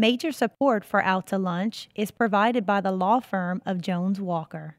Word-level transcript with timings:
Major 0.00 0.32
support 0.32 0.82
for 0.82 1.04
Out 1.04 1.26
to 1.26 1.36
Lunch 1.36 1.90
is 1.94 2.10
provided 2.10 2.64
by 2.64 2.80
the 2.80 2.90
law 2.90 3.20
firm 3.20 3.60
of 3.66 3.82
Jones 3.82 4.18
Walker. 4.18 4.78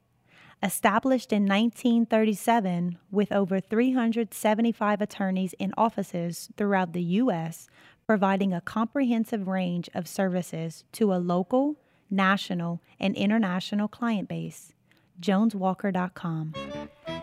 Established 0.64 1.32
in 1.32 1.44
1937 1.44 2.98
with 3.12 3.32
over 3.32 3.60
375 3.60 5.00
attorneys 5.00 5.54
in 5.60 5.76
offices 5.78 6.50
throughout 6.58 6.94
the 6.94 7.04
U.S., 7.04 7.70
providing 8.08 8.52
a 8.52 8.62
comprehensive 8.62 9.48
range 9.48 9.92
of 9.94 10.08
services 10.08 10.86
to 10.94 11.14
a 11.14 11.22
local, 11.22 11.76
national, 12.10 12.82
and 13.00 13.16
international 13.16 13.88
client 13.88 14.28
base. 14.28 14.74
JonesWalker.com. 15.22 16.56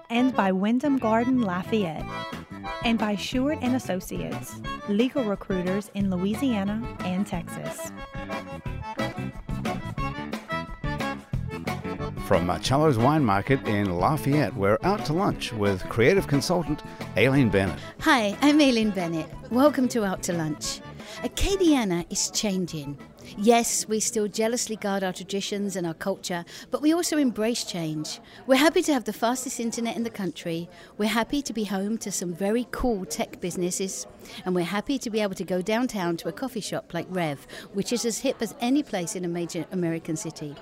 And 0.09 0.37
by 0.37 0.53
Wyndham 0.53 0.99
Garden 0.99 1.43
Lafayette. 1.43 2.07
And 2.85 2.99
by 2.99 3.17
Sheward 3.17 3.59
and 3.63 3.77
Associates, 3.77 4.57
legal 4.89 5.25
recruiters 5.25 5.91
in 5.95 6.11
Louisiana 6.11 6.83
and 7.01 7.27
Texas. 7.27 7.91
From 12.27 12.47
Marcello's 12.47 12.99
Wine 12.99 13.25
Market 13.25 13.67
in 13.67 13.97
Lafayette, 13.97 14.55
we're 14.55 14.77
out 14.83 15.05
to 15.07 15.15
lunch 15.15 15.53
with 15.55 15.83
creative 15.89 16.27
consultant 16.27 16.83
Aileen 17.17 17.49
Bennett. 17.49 17.79
Hi, 18.01 18.37
I'm 18.43 18.61
Aileen 18.61 18.91
Bennett. 18.91 19.31
Welcome 19.51 19.89
to 19.89 20.05
Out 20.05 20.23
to 20.25 20.35
Lunch. 20.35 20.81
Acadiana 21.23 22.05
is 22.13 22.31
changing. 22.31 22.99
Yes, 23.37 23.87
we 23.87 24.01
still 24.01 24.29
jealously 24.29 24.77
guard 24.77 25.05
our 25.05 25.13
traditions 25.13 25.77
and 25.77 25.87
our 25.87 25.95
culture, 25.95 26.45
but 26.71 26.83
we 26.83 26.93
also 26.95 27.19
embrace 27.19 27.65
change. 27.65 28.21
We're 28.47 28.57
happy 28.57 28.83
to 28.83 28.93
have 28.93 29.05
the 29.05 29.13
fastest 29.13 29.61
internet 29.61 29.97
in 29.97 30.03
the 30.03 30.11
country. 30.11 30.69
We're 30.97 31.09
happy 31.09 31.43
to 31.43 31.53
be 31.53 31.65
home 31.65 31.99
to 31.99 32.11
some 32.11 32.33
very 32.33 32.67
cool 32.71 33.05
tech 33.05 33.41
businesses. 33.41 34.07
And 34.45 34.55
we're 34.55 34.65
happy 34.65 34.99
to 34.99 35.11
be 35.11 35.21
able 35.21 35.35
to 35.35 35.45
go 35.45 35.63
downtown 35.63 36.17
to 36.19 36.29
a 36.29 36.33
coffee 36.33 36.61
shop 36.61 36.95
like 36.95 37.07
Reve, 37.11 37.47
which 37.75 37.93
is 37.93 38.05
as 38.05 38.19
hip 38.19 38.37
as 38.41 38.55
any 38.61 38.83
place 38.83 39.15
in 39.15 39.25
a 39.25 39.29
major 39.29 39.67
American 39.73 40.17
city. 40.17 40.55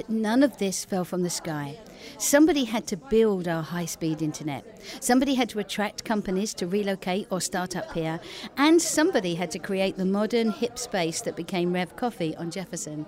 But 0.00 0.08
none 0.08 0.42
of 0.42 0.56
this 0.56 0.82
fell 0.82 1.04
from 1.04 1.24
the 1.24 1.28
sky. 1.28 1.78
Somebody 2.16 2.64
had 2.64 2.86
to 2.86 2.96
build 2.96 3.46
our 3.46 3.62
high 3.62 3.84
speed 3.84 4.22
internet. 4.22 4.64
Somebody 4.98 5.34
had 5.34 5.50
to 5.50 5.58
attract 5.58 6.06
companies 6.06 6.54
to 6.54 6.66
relocate 6.66 7.26
or 7.30 7.38
start 7.42 7.76
up 7.76 7.92
here. 7.92 8.18
And 8.56 8.80
somebody 8.80 9.34
had 9.34 9.50
to 9.50 9.58
create 9.58 9.98
the 9.98 10.06
modern, 10.06 10.52
hip 10.52 10.78
space 10.78 11.20
that 11.20 11.36
became 11.36 11.74
Reve 11.74 11.96
Coffee 11.96 12.34
on 12.36 12.50
Jefferson. 12.50 13.04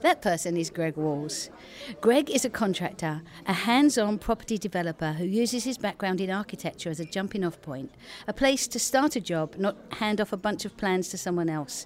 That 0.00 0.22
person 0.22 0.56
is 0.56 0.70
Greg 0.70 0.96
Walls. 0.96 1.50
Greg 2.00 2.30
is 2.30 2.46
a 2.46 2.50
contractor, 2.50 3.20
a 3.46 3.52
hands 3.52 3.98
on 3.98 4.18
property 4.18 4.56
developer 4.56 5.12
who 5.12 5.26
uses 5.26 5.64
his 5.64 5.76
background 5.76 6.22
in 6.22 6.30
architecture 6.30 6.88
as 6.88 7.00
a 7.00 7.04
jumping 7.04 7.44
off 7.44 7.60
point, 7.60 7.92
a 8.26 8.32
place 8.32 8.66
to 8.68 8.78
start 8.78 9.14
a 9.14 9.20
job, 9.20 9.56
not 9.56 9.76
hand 9.98 10.18
off 10.18 10.32
a 10.32 10.38
bunch 10.38 10.64
of 10.64 10.78
plans 10.78 11.10
to 11.10 11.18
someone 11.18 11.50
else. 11.50 11.84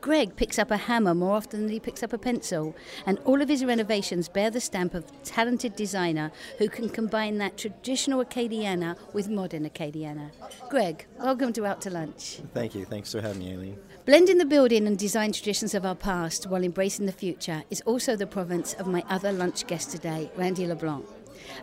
Greg 0.00 0.36
picks 0.36 0.58
up 0.58 0.70
a 0.70 0.78
hammer 0.78 1.14
more 1.14 1.36
often 1.36 1.60
than 1.60 1.68
he 1.68 1.78
picks 1.78 2.02
up 2.02 2.14
a 2.14 2.18
pencil, 2.18 2.74
and 3.04 3.18
all 3.26 3.42
of 3.42 3.50
his 3.50 3.62
renovations 3.62 4.26
bear 4.26 4.48
the 4.48 4.60
stamp 4.60 4.94
of 4.94 5.04
talented 5.22 5.76
designer 5.76 6.32
who 6.56 6.66
can 6.66 6.88
combine 6.88 7.36
that 7.36 7.58
traditional 7.58 8.24
Acadiana 8.24 8.96
with 9.12 9.28
modern 9.28 9.68
Acadiana. 9.68 10.30
Greg, 10.70 11.04
welcome 11.18 11.52
to 11.52 11.66
Out 11.66 11.82
to 11.82 11.90
Lunch. 11.90 12.40
Thank 12.54 12.74
you. 12.74 12.86
Thanks 12.86 13.12
for 13.12 13.20
having 13.20 13.38
me, 13.38 13.52
Aileen. 13.52 13.78
Blending 14.10 14.38
the 14.38 14.44
building 14.44 14.88
and 14.88 14.98
design 14.98 15.30
traditions 15.30 15.72
of 15.72 15.86
our 15.86 15.94
past 15.94 16.48
while 16.48 16.64
embracing 16.64 17.06
the 17.06 17.12
future 17.12 17.62
is 17.70 17.80
also 17.82 18.16
the 18.16 18.26
province 18.26 18.74
of 18.74 18.88
my 18.88 19.04
other 19.08 19.30
lunch 19.30 19.68
guest 19.68 19.92
today, 19.92 20.28
Randy 20.34 20.66
LeBlanc. 20.66 21.06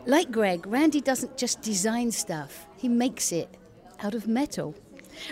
Like 0.06 0.32
Greg, 0.32 0.66
Randy 0.66 1.02
doesn't 1.02 1.36
just 1.36 1.62
design 1.62 2.10
stuff, 2.10 2.66
he 2.78 2.88
makes 2.88 3.34
it 3.34 3.58
out 4.02 4.16
of 4.16 4.30
metal. 4.30 4.74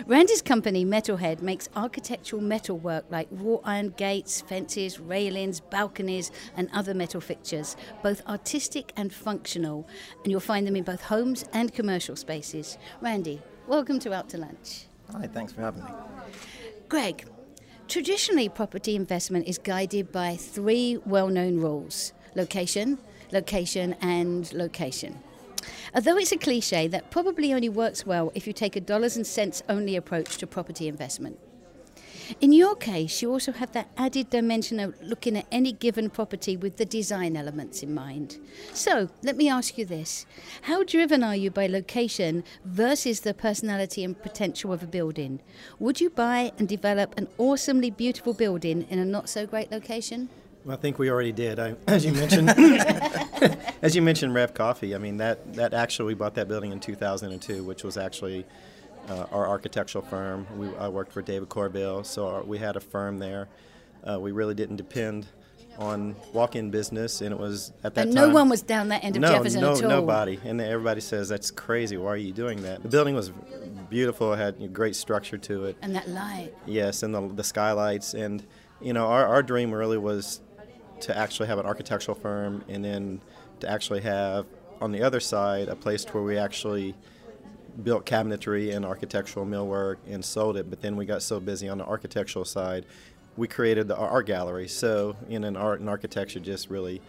Randy's 0.06 0.42
company, 0.42 0.84
Metalhead, 0.84 1.40
makes 1.40 1.70
architectural 1.74 2.42
metalwork 2.42 3.06
like 3.08 3.28
wrought 3.30 3.62
iron 3.64 3.94
gates, 3.96 4.42
fences, 4.42 5.00
railings, 5.00 5.60
balconies, 5.60 6.30
and 6.54 6.68
other 6.74 6.92
metal 6.92 7.22
fixtures, 7.22 7.78
both 8.02 8.26
artistic 8.28 8.92
and 8.94 9.10
functional, 9.10 9.88
and 10.22 10.30
you'll 10.30 10.40
find 10.40 10.66
them 10.66 10.76
in 10.76 10.84
both 10.84 11.00
homes 11.00 11.46
and 11.54 11.72
commercial 11.72 12.14
spaces. 12.14 12.76
Randy, 13.00 13.40
welcome 13.66 13.98
to 14.00 14.12
Out 14.12 14.28
to 14.28 14.36
Lunch. 14.36 14.88
Hi, 15.12 15.26
thanks 15.26 15.52
for 15.52 15.62
having 15.62 15.82
me. 15.82 15.90
Greg, 16.88 17.24
traditionally 17.88 18.48
property 18.48 18.94
investment 18.94 19.48
is 19.48 19.58
guided 19.58 20.12
by 20.12 20.36
three 20.36 20.98
well 21.04 21.26
known 21.26 21.58
rules 21.58 22.12
location, 22.36 22.98
location, 23.32 23.94
and 24.00 24.52
location. 24.52 25.18
Although 25.94 26.16
it's 26.18 26.30
a 26.30 26.36
cliche, 26.36 26.86
that 26.86 27.10
probably 27.10 27.52
only 27.52 27.68
works 27.68 28.06
well 28.06 28.30
if 28.36 28.46
you 28.46 28.52
take 28.52 28.76
a 28.76 28.80
dollars 28.80 29.16
and 29.16 29.26
cents 29.26 29.64
only 29.68 29.96
approach 29.96 30.36
to 30.36 30.46
property 30.46 30.86
investment. 30.86 31.40
In 32.40 32.52
your 32.52 32.74
case, 32.74 33.22
you 33.22 33.30
also 33.30 33.52
have 33.52 33.72
that 33.72 33.90
added 33.96 34.30
dimension 34.30 34.80
of 34.80 34.94
looking 35.00 35.36
at 35.36 35.46
any 35.52 35.72
given 35.72 36.10
property 36.10 36.56
with 36.56 36.76
the 36.76 36.84
design 36.84 37.36
elements 37.36 37.82
in 37.82 37.94
mind. 37.94 38.38
So, 38.72 39.08
let 39.22 39.36
me 39.36 39.48
ask 39.48 39.78
you 39.78 39.84
this 39.84 40.26
How 40.62 40.82
driven 40.82 41.22
are 41.22 41.36
you 41.36 41.50
by 41.50 41.66
location 41.66 42.44
versus 42.64 43.20
the 43.20 43.34
personality 43.34 44.02
and 44.04 44.20
potential 44.20 44.72
of 44.72 44.82
a 44.82 44.86
building? 44.86 45.40
Would 45.78 46.00
you 46.00 46.10
buy 46.10 46.52
and 46.58 46.68
develop 46.68 47.16
an 47.16 47.28
awesomely 47.38 47.90
beautiful 47.90 48.34
building 48.34 48.86
in 48.90 48.98
a 48.98 49.04
not 49.04 49.28
so 49.28 49.46
great 49.46 49.70
location? 49.70 50.28
Well, 50.64 50.76
I 50.76 50.80
think 50.80 50.98
we 50.98 51.10
already 51.10 51.30
did. 51.30 51.60
I, 51.60 51.76
as 51.86 52.04
you 52.04 52.12
mentioned, 52.12 52.50
as 53.82 53.94
you 53.94 54.02
mentioned, 54.02 54.34
Reve 54.34 54.52
Coffee. 54.52 54.96
I 54.96 54.98
mean 54.98 55.18
that 55.18 55.54
that 55.54 55.74
actually 55.74 56.06
we 56.06 56.14
bought 56.14 56.34
that 56.34 56.48
building 56.48 56.72
in 56.72 56.80
2002, 56.80 57.62
which 57.62 57.84
was 57.84 57.96
actually 57.96 58.44
uh, 59.08 59.26
our 59.30 59.46
architectural 59.48 60.04
firm. 60.04 60.46
We, 60.56 60.74
I 60.76 60.88
worked 60.88 61.12
for 61.12 61.22
David 61.22 61.48
Corbill, 61.48 62.04
so 62.04 62.28
our, 62.28 62.42
we 62.42 62.58
had 62.58 62.76
a 62.76 62.80
firm 62.80 63.18
there. 63.18 63.48
Uh, 64.04 64.18
we 64.20 64.32
really 64.32 64.54
didn't 64.54 64.76
depend 64.76 65.26
on 65.78 66.16
walk-in 66.32 66.70
business, 66.70 67.20
and 67.20 67.32
it 67.32 67.38
was 67.38 67.72
at 67.84 67.94
that 67.94 68.06
and 68.06 68.16
time. 68.16 68.28
no 68.28 68.34
one 68.34 68.48
was 68.48 68.62
down 68.62 68.88
that 68.88 69.04
end 69.04 69.16
of 69.16 69.22
no, 69.22 69.28
Jefferson 69.28 69.60
no, 69.60 69.72
at 69.74 69.82
all. 69.82 69.88
nobody, 69.88 70.38
and 70.44 70.60
everybody 70.60 71.00
says 71.00 71.28
that's 71.28 71.50
crazy. 71.50 71.96
Why 71.96 72.12
are 72.12 72.16
you 72.16 72.32
doing 72.32 72.62
that? 72.62 72.82
The 72.82 72.88
building 72.88 73.14
was 73.14 73.30
beautiful. 73.90 74.32
It 74.32 74.38
had 74.38 74.72
great 74.72 74.96
structure 74.96 75.38
to 75.38 75.66
it. 75.66 75.76
And 75.82 75.94
that 75.94 76.08
light. 76.08 76.54
Yes, 76.66 77.02
and 77.02 77.14
the, 77.14 77.28
the 77.28 77.44
skylights, 77.44 78.14
and 78.14 78.44
you 78.80 78.92
know, 78.92 79.06
our, 79.06 79.26
our 79.26 79.42
dream 79.42 79.72
really 79.72 79.98
was 79.98 80.40
to 81.00 81.16
actually 81.16 81.48
have 81.48 81.58
an 81.58 81.66
architectural 81.66 82.14
firm, 82.14 82.64
and 82.68 82.84
then 82.84 83.20
to 83.60 83.70
actually 83.70 84.00
have 84.00 84.46
on 84.80 84.92
the 84.92 85.02
other 85.02 85.20
side 85.20 85.68
a 85.68 85.76
place 85.76 86.04
where 86.06 86.22
we 86.22 86.38
actually 86.38 86.94
built 87.82 88.06
cabinetry 88.06 88.74
and 88.74 88.84
architectural 88.84 89.46
millwork 89.46 89.96
and 90.08 90.24
sold 90.24 90.56
it. 90.56 90.70
But 90.70 90.80
then 90.80 90.96
we 90.96 91.06
got 91.06 91.22
so 91.22 91.40
busy 91.40 91.68
on 91.68 91.78
the 91.78 91.84
architectural 91.84 92.44
side, 92.44 92.86
we 93.36 93.46
created 93.46 93.86
the 93.88 93.96
art 93.96 94.26
gallery. 94.26 94.68
So 94.68 95.16
in 95.28 95.44
an 95.44 95.56
art 95.56 95.80
and 95.80 95.88
architecture 95.88 96.40
just 96.40 96.70
really 96.70 97.02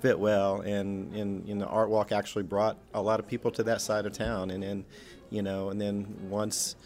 fit 0.00 0.18
well, 0.18 0.60
and 0.62 1.14
in 1.14 1.58
the 1.58 1.66
art 1.66 1.88
walk 1.88 2.12
actually 2.12 2.44
brought 2.44 2.76
a 2.94 3.02
lot 3.02 3.20
of 3.20 3.26
people 3.26 3.50
to 3.52 3.62
that 3.64 3.80
side 3.80 4.06
of 4.06 4.12
town. 4.12 4.50
And 4.50 4.62
then, 4.62 4.84
you 5.30 5.42
know, 5.42 5.70
and 5.70 5.80
then 5.80 6.06
once, 6.28 6.76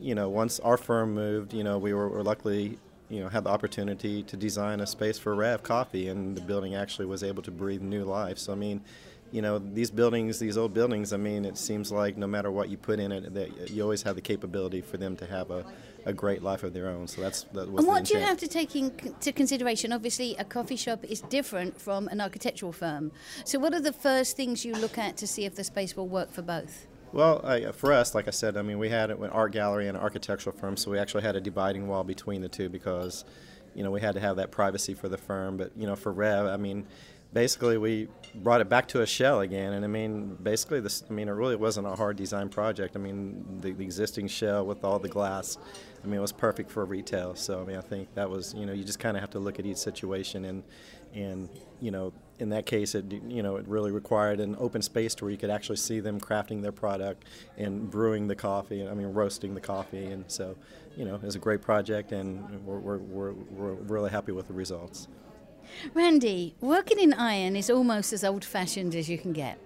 you 0.00 0.14
know, 0.14 0.28
once 0.28 0.60
our 0.60 0.76
firm 0.76 1.14
moved, 1.14 1.52
you 1.52 1.64
know, 1.64 1.78
we 1.78 1.94
were, 1.94 2.08
were 2.08 2.22
luckily. 2.22 2.78
You 3.08 3.24
know, 3.24 3.28
had 3.28 3.42
the 3.42 3.50
opportunity 3.50 4.22
to 4.22 4.36
design 4.36 4.78
a 4.78 4.86
space 4.86 5.18
for 5.18 5.34
Reve 5.34 5.64
Coffee, 5.64 6.06
and 6.06 6.36
the 6.36 6.40
building 6.40 6.76
actually 6.76 7.06
was 7.06 7.24
able 7.24 7.42
to 7.42 7.50
breathe 7.50 7.82
new 7.82 8.04
life. 8.04 8.38
So, 8.38 8.52
I 8.52 8.54
mean, 8.54 8.82
you 9.32 9.42
know 9.42 9.58
these 9.58 9.90
buildings 9.90 10.38
these 10.38 10.56
old 10.56 10.74
buildings 10.74 11.12
i 11.12 11.16
mean 11.16 11.44
it 11.44 11.56
seems 11.56 11.92
like 11.92 12.16
no 12.16 12.26
matter 12.26 12.50
what 12.50 12.68
you 12.68 12.76
put 12.76 12.98
in 12.98 13.12
it 13.12 13.32
that 13.34 13.70
you 13.70 13.82
always 13.82 14.02
have 14.02 14.16
the 14.16 14.20
capability 14.20 14.80
for 14.80 14.96
them 14.96 15.16
to 15.16 15.26
have 15.26 15.50
a, 15.50 15.64
a 16.04 16.12
great 16.12 16.42
life 16.42 16.62
of 16.62 16.72
their 16.72 16.88
own 16.88 17.06
so 17.06 17.20
that's 17.20 17.44
that 17.52 17.70
was 17.70 17.84
And 17.84 17.86
what 17.86 18.04
do 18.04 18.14
you 18.14 18.20
have 18.20 18.38
to 18.38 18.48
take 18.48 18.74
into 18.74 19.32
consideration? 19.32 19.92
Obviously, 19.92 20.36
a 20.36 20.44
coffee 20.44 20.76
shop 20.76 21.04
is 21.04 21.20
different 21.22 21.80
from 21.80 22.08
an 22.08 22.20
architectural 22.20 22.72
firm. 22.72 23.12
So, 23.44 23.58
what 23.58 23.74
are 23.74 23.80
the 23.80 23.92
first 23.92 24.36
things 24.36 24.64
you 24.64 24.74
look 24.74 24.98
at 24.98 25.16
to 25.18 25.26
see 25.26 25.44
if 25.44 25.54
the 25.54 25.64
space 25.64 25.96
will 25.96 26.08
work 26.08 26.30
for 26.30 26.42
both? 26.42 26.86
Well, 27.12 27.44
I, 27.44 27.72
for 27.72 27.92
us, 27.92 28.14
like 28.14 28.28
I 28.28 28.30
said, 28.30 28.56
I 28.56 28.62
mean, 28.62 28.78
we 28.78 28.88
had 28.88 29.10
an 29.10 29.24
art 29.24 29.52
gallery 29.52 29.88
and 29.88 29.96
an 29.96 30.02
architectural 30.02 30.54
firm, 30.56 30.76
so 30.76 30.90
we 30.90 30.98
actually 30.98 31.22
had 31.22 31.34
a 31.34 31.40
dividing 31.40 31.88
wall 31.88 32.04
between 32.04 32.40
the 32.40 32.48
two 32.48 32.68
because, 32.68 33.24
you 33.74 33.82
know, 33.82 33.90
we 33.90 34.00
had 34.00 34.14
to 34.14 34.20
have 34.20 34.36
that 34.36 34.52
privacy 34.52 34.94
for 34.94 35.08
the 35.08 35.18
firm. 35.18 35.56
But 35.56 35.72
you 35.76 35.86
know, 35.86 35.96
for 35.96 36.12
Reve, 36.12 36.46
I 36.46 36.56
mean, 36.56 36.86
basically 37.32 37.78
we 37.78 38.08
brought 38.34 38.60
it 38.60 38.68
back 38.68 38.88
to 38.88 39.02
a 39.02 39.06
shell 39.06 39.40
again, 39.40 39.72
and 39.72 39.84
I 39.84 39.88
mean, 39.88 40.36
basically 40.42 40.80
this, 40.80 41.02
I 41.08 41.12
mean, 41.12 41.28
it 41.28 41.32
really 41.32 41.56
wasn't 41.56 41.86
a 41.86 41.94
hard 41.96 42.16
design 42.16 42.48
project. 42.48 42.96
I 42.96 42.98
mean, 42.98 43.58
the, 43.60 43.72
the 43.72 43.84
existing 43.84 44.28
shell 44.28 44.66
with 44.66 44.84
all 44.84 44.98
the 44.98 45.08
glass, 45.08 45.58
I 46.02 46.06
mean, 46.06 46.18
it 46.18 46.22
was 46.22 46.32
perfect 46.32 46.70
for 46.70 46.84
retail. 46.84 47.34
So 47.34 47.60
I 47.60 47.64
mean, 47.64 47.76
I 47.76 47.82
think 47.82 48.14
that 48.14 48.28
was, 48.28 48.54
you 48.54 48.66
know, 48.66 48.72
you 48.72 48.84
just 48.84 48.98
kind 48.98 49.16
of 49.16 49.20
have 49.20 49.30
to 49.30 49.38
look 49.38 49.58
at 49.58 49.66
each 49.66 49.78
situation 49.78 50.44
and, 50.44 50.62
and 51.14 51.48
you 51.80 51.90
know, 51.90 52.12
in 52.40 52.48
that 52.50 52.66
case, 52.66 52.94
it 52.94 53.04
you 53.28 53.42
know 53.42 53.56
it 53.56 53.68
really 53.68 53.90
required 53.90 54.40
an 54.40 54.56
open 54.58 54.80
space 54.80 55.14
to 55.16 55.24
where 55.24 55.30
you 55.30 55.36
could 55.36 55.50
actually 55.50 55.76
see 55.76 56.00
them 56.00 56.18
crafting 56.18 56.62
their 56.62 56.72
product 56.72 57.26
and 57.58 57.90
brewing 57.90 58.26
the 58.26 58.34
coffee. 58.34 58.86
I 58.86 58.94
mean, 58.94 59.08
roasting 59.08 59.54
the 59.54 59.60
coffee, 59.60 60.06
and 60.06 60.24
so 60.28 60.56
you 60.96 61.04
know 61.04 61.16
it 61.16 61.22
was 61.22 61.36
a 61.36 61.38
great 61.38 61.60
project, 61.60 62.12
and 62.12 62.64
we're 62.64 62.78
we're, 62.78 62.98
we're, 62.98 63.32
we're 63.32 63.74
really 63.74 64.10
happy 64.10 64.32
with 64.32 64.48
the 64.48 64.54
results. 64.54 65.08
Randy, 65.94 66.54
working 66.60 66.98
in 66.98 67.12
iron 67.12 67.56
is 67.56 67.70
almost 67.70 68.12
as 68.12 68.24
old 68.24 68.44
fashioned 68.44 68.94
as 68.94 69.08
you 69.08 69.18
can 69.18 69.32
get. 69.32 69.58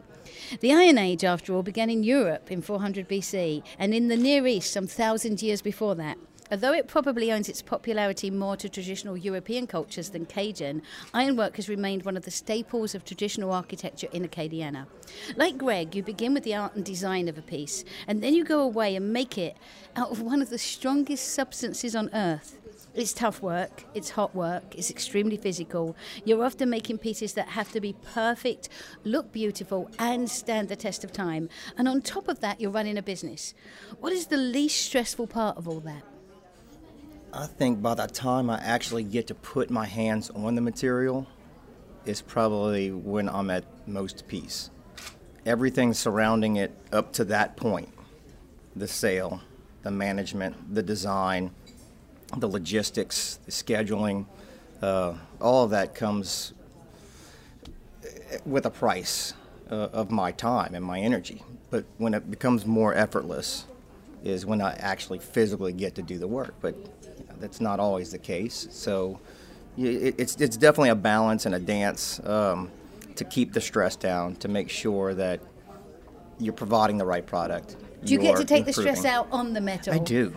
The 0.60 0.72
Iron 0.72 0.98
Age, 0.98 1.24
after 1.24 1.54
all, 1.54 1.62
began 1.62 1.90
in 1.90 2.02
Europe 2.02 2.50
in 2.50 2.62
400 2.62 3.08
BC 3.08 3.62
and 3.78 3.94
in 3.94 4.08
the 4.08 4.16
Near 4.16 4.46
East 4.46 4.72
some 4.72 4.86
thousand 4.86 5.42
years 5.42 5.62
before 5.62 5.94
that. 5.96 6.18
Although 6.50 6.74
it 6.74 6.88
probably 6.88 7.32
owes 7.32 7.48
its 7.48 7.62
popularity 7.62 8.30
more 8.30 8.56
to 8.58 8.68
traditional 8.68 9.16
European 9.16 9.66
cultures 9.66 10.10
than 10.10 10.26
Cajun, 10.26 10.82
ironwork 11.14 11.56
has 11.56 11.70
remained 11.70 12.04
one 12.04 12.16
of 12.16 12.24
the 12.24 12.30
staples 12.30 12.94
of 12.94 13.04
traditional 13.04 13.52
architecture 13.52 14.08
in 14.12 14.28
Acadiana. 14.28 14.86
Like 15.36 15.56
Greg, 15.56 15.94
you 15.94 16.02
begin 16.02 16.34
with 16.34 16.44
the 16.44 16.54
art 16.54 16.74
and 16.74 16.84
design 16.84 17.28
of 17.28 17.38
a 17.38 17.42
piece, 17.42 17.84
and 18.06 18.22
then 18.22 18.34
you 18.34 18.44
go 18.44 18.60
away 18.60 18.94
and 18.94 19.12
make 19.12 19.38
it 19.38 19.56
out 19.96 20.10
of 20.10 20.20
one 20.20 20.42
of 20.42 20.50
the 20.50 20.58
strongest 20.58 21.32
substances 21.32 21.96
on 21.96 22.10
earth. 22.12 22.60
It's 22.94 23.12
tough 23.12 23.42
work, 23.42 23.84
it's 23.94 24.10
hot 24.10 24.34
work, 24.34 24.74
it's 24.74 24.90
extremely 24.90 25.36
physical. 25.36 25.96
You're 26.24 26.44
often 26.44 26.70
making 26.70 26.98
pieces 26.98 27.34
that 27.34 27.48
have 27.48 27.72
to 27.72 27.80
be 27.80 27.94
perfect, 28.14 28.68
look 29.04 29.32
beautiful, 29.32 29.90
and 29.98 30.30
stand 30.30 30.68
the 30.68 30.76
test 30.76 31.02
of 31.02 31.12
time. 31.12 31.48
And 31.76 31.88
on 31.88 32.02
top 32.02 32.28
of 32.28 32.40
that, 32.40 32.60
you're 32.60 32.70
running 32.70 32.96
a 32.96 33.02
business. 33.02 33.54
What 34.00 34.12
is 34.12 34.26
the 34.28 34.36
least 34.36 34.80
stressful 34.86 35.26
part 35.26 35.56
of 35.56 35.66
all 35.66 35.80
that? 35.80 36.02
I 37.32 37.46
think 37.46 37.82
by 37.82 37.94
the 37.94 38.06
time 38.06 38.48
I 38.48 38.60
actually 38.60 39.02
get 39.02 39.26
to 39.26 39.34
put 39.34 39.70
my 39.70 39.86
hands 39.86 40.30
on 40.30 40.54
the 40.54 40.60
material 40.60 41.26
it's 42.06 42.20
probably 42.20 42.90
when 42.90 43.28
I'm 43.28 43.50
at 43.50 43.64
most 43.88 44.28
peace. 44.28 44.70
Everything 45.46 45.94
surrounding 45.94 46.56
it 46.56 46.72
up 46.92 47.12
to 47.14 47.24
that 47.26 47.56
point 47.56 47.88
the 48.76 48.88
sale, 48.88 49.40
the 49.82 49.90
management, 49.90 50.74
the 50.74 50.82
design, 50.82 51.52
the 52.40 52.48
logistics, 52.48 53.38
the 53.44 53.52
scheduling, 53.52 54.26
uh, 54.82 55.14
all 55.40 55.64
of 55.64 55.70
that 55.70 55.94
comes 55.94 56.52
with 58.44 58.66
a 58.66 58.70
price 58.70 59.34
uh, 59.70 59.88
of 59.92 60.10
my 60.10 60.32
time 60.32 60.74
and 60.74 60.84
my 60.84 61.00
energy. 61.00 61.42
But 61.70 61.84
when 61.98 62.14
it 62.14 62.30
becomes 62.30 62.66
more 62.66 62.94
effortless, 62.94 63.66
is 64.22 64.46
when 64.46 64.60
I 64.60 64.72
actually 64.74 65.18
physically 65.18 65.72
get 65.72 65.94
to 65.96 66.02
do 66.02 66.18
the 66.18 66.26
work. 66.26 66.54
But 66.60 66.74
you 66.76 67.26
know, 67.28 67.34
that's 67.40 67.60
not 67.60 67.78
always 67.78 68.10
the 68.10 68.18
case. 68.18 68.66
So 68.70 69.20
it, 69.76 70.14
it's 70.18 70.36
it's 70.36 70.56
definitely 70.56 70.90
a 70.90 70.94
balance 70.94 71.46
and 71.46 71.54
a 71.54 71.58
dance 71.58 72.20
um, 72.24 72.70
to 73.16 73.24
keep 73.24 73.52
the 73.52 73.60
stress 73.60 73.96
down, 73.96 74.36
to 74.36 74.48
make 74.48 74.70
sure 74.70 75.14
that 75.14 75.40
you're 76.38 76.52
providing 76.52 76.98
the 76.98 77.06
right 77.06 77.26
product. 77.26 77.76
Do 78.04 78.12
you 78.12 78.18
get 78.18 78.36
to 78.36 78.44
take 78.44 78.66
improving. 78.66 78.92
the 78.92 78.96
stress 78.98 79.04
out 79.04 79.28
on 79.32 79.52
the 79.54 79.60
metal? 79.60 79.94
I 79.94 79.98
do. 79.98 80.34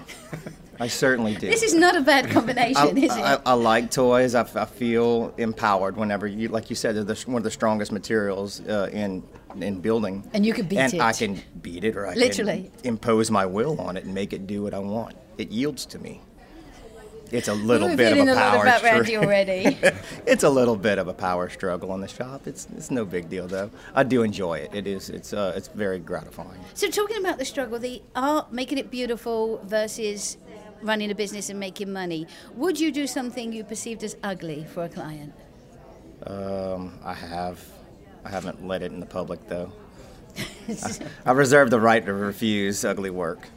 I 0.79 0.87
certainly 0.87 1.35
do. 1.35 1.49
This 1.49 1.63
is 1.63 1.73
not 1.73 1.97
a 1.97 2.01
bad 2.01 2.29
combination, 2.29 2.97
I, 2.97 3.01
is 3.01 3.15
it? 3.15 3.19
I, 3.19 3.39
I 3.45 3.53
like 3.53 3.89
toys. 3.89 4.35
I, 4.35 4.41
f- 4.41 4.55
I 4.55 4.65
feel 4.65 5.33
empowered 5.37 5.97
whenever 5.97 6.27
you, 6.27 6.49
like 6.49 6.69
you 6.69 6.75
said, 6.75 6.95
they're 6.95 7.03
the, 7.03 7.15
one 7.25 7.37
of 7.37 7.43
the 7.43 7.51
strongest 7.51 7.91
materials 7.91 8.61
uh, 8.61 8.89
in 8.93 9.23
in 9.59 9.81
building. 9.81 10.23
And 10.33 10.45
you 10.45 10.53
can 10.53 10.67
beat 10.67 10.77
and 10.77 10.93
it. 10.93 11.01
I 11.01 11.13
can 11.13 11.41
beat 11.61 11.83
it, 11.83 11.95
or 11.95 12.05
I 12.05 12.13
Literally. 12.13 12.71
can 12.83 12.89
impose 12.89 13.31
my 13.31 13.45
will 13.45 13.81
on 13.81 13.97
it 13.97 14.03
and 14.03 14.13
make 14.13 14.33
it 14.33 14.45
do 14.45 14.61
what 14.61 14.73
I 14.75 14.79
want. 14.79 15.15
It 15.39 15.49
yields 15.49 15.85
to 15.87 15.99
me. 15.99 16.21
It's 17.31 17.47
a 17.47 17.53
little 17.53 17.95
bit 17.95 18.13
of 18.13 18.19
a 18.19 18.31
a 18.31 18.33
lot 18.33 18.37
power 18.37 18.63
about 18.63 18.79
struggle. 18.79 18.99
Randy 18.99 19.17
already. 19.17 19.77
it's 20.25 20.43
a 20.43 20.49
little 20.49 20.75
bit 20.75 20.97
of 20.97 21.07
a 21.07 21.13
power 21.13 21.49
struggle 21.49 21.93
in 21.95 22.01
the 22.01 22.07
shop. 22.07 22.47
It's 22.47 22.67
it's 22.75 22.91
no 22.91 23.05
big 23.05 23.29
deal 23.29 23.47
though. 23.47 23.69
I 23.93 24.03
do 24.03 24.23
enjoy 24.23 24.59
it. 24.59 24.73
It 24.73 24.87
is 24.87 25.09
it's 25.09 25.33
uh, 25.33 25.53
it's 25.55 25.67
very 25.67 25.99
gratifying. 25.99 26.59
so, 26.73 26.89
talking 26.89 27.17
about 27.17 27.37
the 27.37 27.45
struggle, 27.45 27.79
the 27.79 28.01
art, 28.15 28.51
making 28.51 28.77
it 28.77 28.89
beautiful 28.91 29.61
versus 29.65 30.37
running 30.81 31.11
a 31.11 31.15
business 31.15 31.49
and 31.49 31.59
making 31.59 31.91
money, 31.91 32.27
would 32.55 32.79
you 32.79 32.91
do 32.91 33.07
something 33.07 33.51
you 33.51 33.63
perceived 33.63 34.03
as 34.03 34.15
ugly 34.23 34.65
for 34.73 34.83
a 34.83 34.89
client? 34.89 35.33
Um, 36.25 36.99
I 37.03 37.13
have. 37.13 37.63
I 38.25 38.29
haven't 38.29 38.67
let 38.67 38.81
it 38.81 38.91
in 38.91 38.99
the 38.99 39.05
public 39.05 39.47
though. 39.47 39.71
I 41.25 41.31
reserve 41.31 41.69
the 41.69 41.79
right 41.79 42.05
to 42.05 42.13
refuse 42.13 42.83
ugly 42.83 43.09
work. 43.09 43.47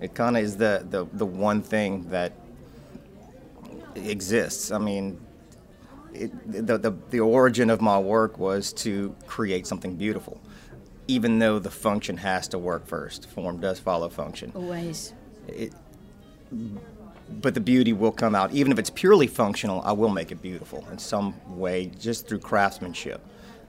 It 0.00 0.14
kind 0.14 0.36
of 0.36 0.42
is 0.42 0.56
the, 0.56 0.86
the, 0.88 1.06
the 1.12 1.26
one 1.26 1.62
thing 1.62 2.10
that 2.10 2.32
exists. 3.96 4.70
I 4.70 4.78
mean, 4.78 5.20
it, 6.12 6.66
the, 6.66 6.78
the, 6.78 6.96
the 7.10 7.20
origin 7.20 7.70
of 7.70 7.80
my 7.80 7.98
work 7.98 8.38
was 8.38 8.72
to 8.74 9.14
create 9.26 9.66
something 9.66 9.96
beautiful, 9.96 10.40
even 11.08 11.38
though 11.38 11.58
the 11.58 11.70
function 11.70 12.16
has 12.18 12.48
to 12.48 12.58
work 12.58 12.86
first. 12.86 13.28
Form 13.28 13.60
does 13.60 13.78
follow 13.78 14.08
function. 14.08 14.52
Always. 14.54 15.12
It, 15.48 15.72
but 17.28 17.54
the 17.54 17.60
beauty 17.60 17.92
will 17.92 18.12
come 18.12 18.34
out. 18.34 18.52
Even 18.52 18.72
if 18.72 18.78
it's 18.78 18.90
purely 18.90 19.26
functional, 19.26 19.82
I 19.82 19.92
will 19.92 20.08
make 20.08 20.30
it 20.30 20.40
beautiful 20.40 20.86
in 20.90 20.98
some 20.98 21.34
way, 21.58 21.86
just 21.98 22.28
through 22.28 22.38
craftsmanship. 22.38 23.20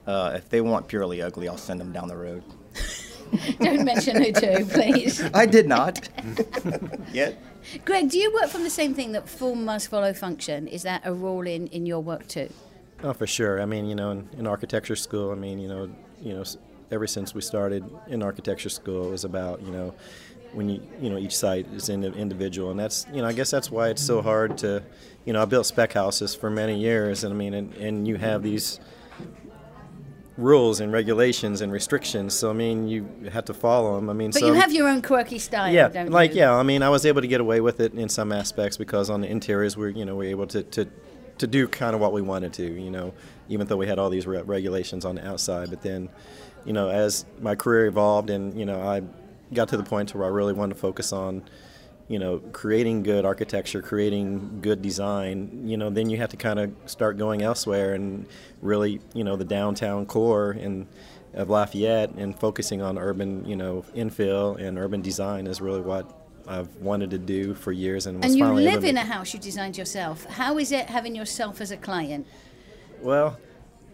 Uh, 0.06 0.32
if 0.36 0.48
they 0.48 0.60
want 0.60 0.88
purely 0.88 1.20
ugly, 1.20 1.48
I'll 1.48 1.58
send 1.58 1.80
them 1.80 1.92
down 1.92 2.08
the 2.08 2.16
road. 2.16 2.42
Don't 3.60 3.84
mention 3.84 4.22
who 4.22 4.32
to, 4.32 4.64
please. 4.64 5.22
I 5.34 5.46
did 5.46 5.68
not. 5.68 6.08
Yet. 7.12 7.40
Greg, 7.84 8.10
do 8.10 8.18
you 8.18 8.32
work 8.32 8.48
from 8.48 8.64
the 8.64 8.70
same 8.70 8.94
thing 8.94 9.12
that 9.12 9.28
form 9.28 9.64
must 9.64 9.88
follow 9.88 10.12
function? 10.12 10.68
Is 10.68 10.82
that 10.82 11.02
a 11.04 11.12
rule 11.12 11.46
in, 11.46 11.66
in 11.68 11.86
your 11.86 12.00
work 12.00 12.26
too? 12.28 12.48
Oh, 13.02 13.12
for 13.12 13.26
sure. 13.26 13.60
I 13.60 13.66
mean, 13.66 13.86
you 13.86 13.94
know, 13.94 14.10
in, 14.10 14.28
in 14.38 14.46
architecture 14.46 14.96
school, 14.96 15.30
I 15.30 15.34
mean, 15.34 15.58
you 15.58 15.68
know, 15.68 15.90
you 16.20 16.34
know, 16.34 16.44
ever 16.90 17.06
since 17.06 17.34
we 17.34 17.40
started 17.40 17.84
in 18.08 18.22
architecture 18.22 18.68
school, 18.68 19.08
it 19.08 19.10
was 19.10 19.24
about, 19.24 19.62
you 19.62 19.70
know, 19.70 19.94
when 20.52 20.68
you, 20.68 20.82
you 21.00 21.10
know, 21.10 21.18
each 21.18 21.36
site 21.36 21.66
is 21.74 21.90
in 21.90 22.02
individual, 22.02 22.70
and 22.70 22.80
that's, 22.80 23.06
you 23.12 23.20
know, 23.20 23.28
I 23.28 23.34
guess 23.34 23.50
that's 23.50 23.70
why 23.70 23.88
it's 23.88 24.02
so 24.02 24.22
hard 24.22 24.56
to, 24.58 24.82
you 25.26 25.32
know, 25.32 25.42
I 25.42 25.44
built 25.44 25.66
spec 25.66 25.92
houses 25.92 26.34
for 26.34 26.48
many 26.48 26.78
years, 26.78 27.22
and 27.22 27.32
I 27.32 27.36
mean, 27.36 27.54
and, 27.54 27.74
and 27.74 28.08
you 28.08 28.16
have 28.16 28.42
these 28.42 28.80
rules 30.38 30.78
and 30.80 30.92
regulations 30.92 31.60
and 31.60 31.70
restrictions, 31.72 32.32
so 32.32 32.48
I 32.48 32.52
mean, 32.54 32.88
you 32.88 33.06
have 33.30 33.44
to 33.46 33.54
follow 33.54 33.96
them. 33.96 34.08
I 34.08 34.12
mean, 34.14 34.30
But 34.30 34.40
so 34.40 34.46
you 34.46 34.54
have 34.54 34.72
your 34.72 34.88
own 34.88 35.02
quirky 35.02 35.38
style, 35.38 35.70
yeah, 35.70 35.88
don't 35.88 36.10
like 36.10 36.32
you? 36.32 36.38
yeah. 36.40 36.54
I 36.54 36.62
mean, 36.62 36.82
I 36.82 36.88
was 36.88 37.04
able 37.04 37.20
to 37.20 37.26
get 37.26 37.40
away 37.40 37.60
with 37.60 37.80
it 37.80 37.92
in 37.92 38.08
some 38.08 38.32
aspects 38.32 38.76
because 38.76 39.10
on 39.10 39.20
the 39.20 39.28
interiors, 39.28 39.76
we're 39.76 39.90
you 39.90 40.04
know 40.06 40.14
we're 40.16 40.30
able 40.30 40.46
to 40.46 40.62
to, 40.62 40.86
to 41.38 41.46
do 41.46 41.66
kind 41.68 41.94
of 41.94 42.00
what 42.00 42.12
we 42.12 42.22
wanted 42.22 42.52
to. 42.54 42.62
You 42.64 42.90
know, 42.90 43.12
even 43.48 43.66
though 43.66 43.76
we 43.76 43.88
had 43.88 43.98
all 43.98 44.10
these 44.10 44.26
re- 44.26 44.42
regulations 44.42 45.04
on 45.04 45.16
the 45.16 45.26
outside, 45.28 45.70
but 45.70 45.82
then, 45.82 46.08
you 46.64 46.72
know, 46.72 46.88
as 46.88 47.26
my 47.40 47.54
career 47.56 47.86
evolved 47.86 48.30
and 48.30 48.58
you 48.58 48.64
know 48.64 48.80
I 48.80 49.02
got 49.52 49.68
to 49.70 49.76
the 49.76 49.82
point 49.82 50.14
where 50.14 50.24
I 50.24 50.28
really 50.30 50.52
wanted 50.52 50.74
to 50.74 50.80
focus 50.80 51.12
on. 51.12 51.42
You 52.08 52.18
know, 52.18 52.38
creating 52.52 53.02
good 53.02 53.24
architecture, 53.24 53.82
creating 53.82 54.60
good 54.62 54.80
design. 54.80 55.68
You 55.68 55.76
know, 55.76 55.90
then 55.90 56.08
you 56.08 56.16
have 56.16 56.30
to 56.30 56.36
kind 56.36 56.58
of 56.58 56.72
start 56.86 57.18
going 57.18 57.42
elsewhere 57.42 57.94
and 57.94 58.26
really, 58.62 59.00
you 59.14 59.24
know, 59.24 59.36
the 59.36 59.44
downtown 59.44 60.06
core 60.06 60.52
and 60.52 60.86
of 61.34 61.50
Lafayette 61.50 62.10
and 62.12 62.38
focusing 62.38 62.82
on 62.82 62.98
urban, 62.98 63.44
you 63.44 63.56
know, 63.56 63.84
infill 63.94 64.60
and 64.60 64.78
urban 64.78 65.02
design 65.02 65.46
is 65.46 65.60
really 65.60 65.80
what 65.80 66.10
I've 66.46 66.74
wanted 66.76 67.10
to 67.10 67.18
do 67.18 67.54
for 67.54 67.72
years. 67.72 68.06
And, 68.06 68.18
was 68.18 68.26
And 68.26 68.38
you 68.38 68.44
finally 68.44 68.64
live 68.64 68.84
in 68.84 68.96
a 68.96 69.04
house 69.04 69.34
you 69.34 69.40
designed 69.40 69.76
yourself. 69.76 70.24
How 70.24 70.58
is 70.58 70.72
it 70.72 70.88
having 70.88 71.14
yourself 71.14 71.60
as 71.60 71.70
a 71.70 71.76
client? 71.76 72.26
Well, 73.00 73.38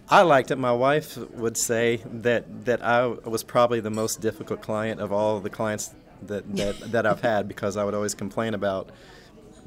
I 0.08 0.22
liked 0.22 0.50
it. 0.50 0.56
My 0.56 0.72
wife 0.72 1.16
would 1.16 1.56
say 1.56 2.02
that 2.04 2.66
that 2.66 2.82
I 2.82 3.06
was 3.06 3.42
probably 3.42 3.80
the 3.80 3.90
most 3.90 4.20
difficult 4.20 4.62
client 4.62 5.00
of 5.00 5.12
all 5.12 5.40
the 5.40 5.50
clients 5.50 5.94
that 6.28 6.56
that, 6.56 6.92
that 6.92 7.06
I've 7.06 7.20
had 7.20 7.48
because 7.48 7.76
I 7.76 7.84
would 7.84 7.94
always 7.94 8.14
complain 8.14 8.54
about 8.54 8.90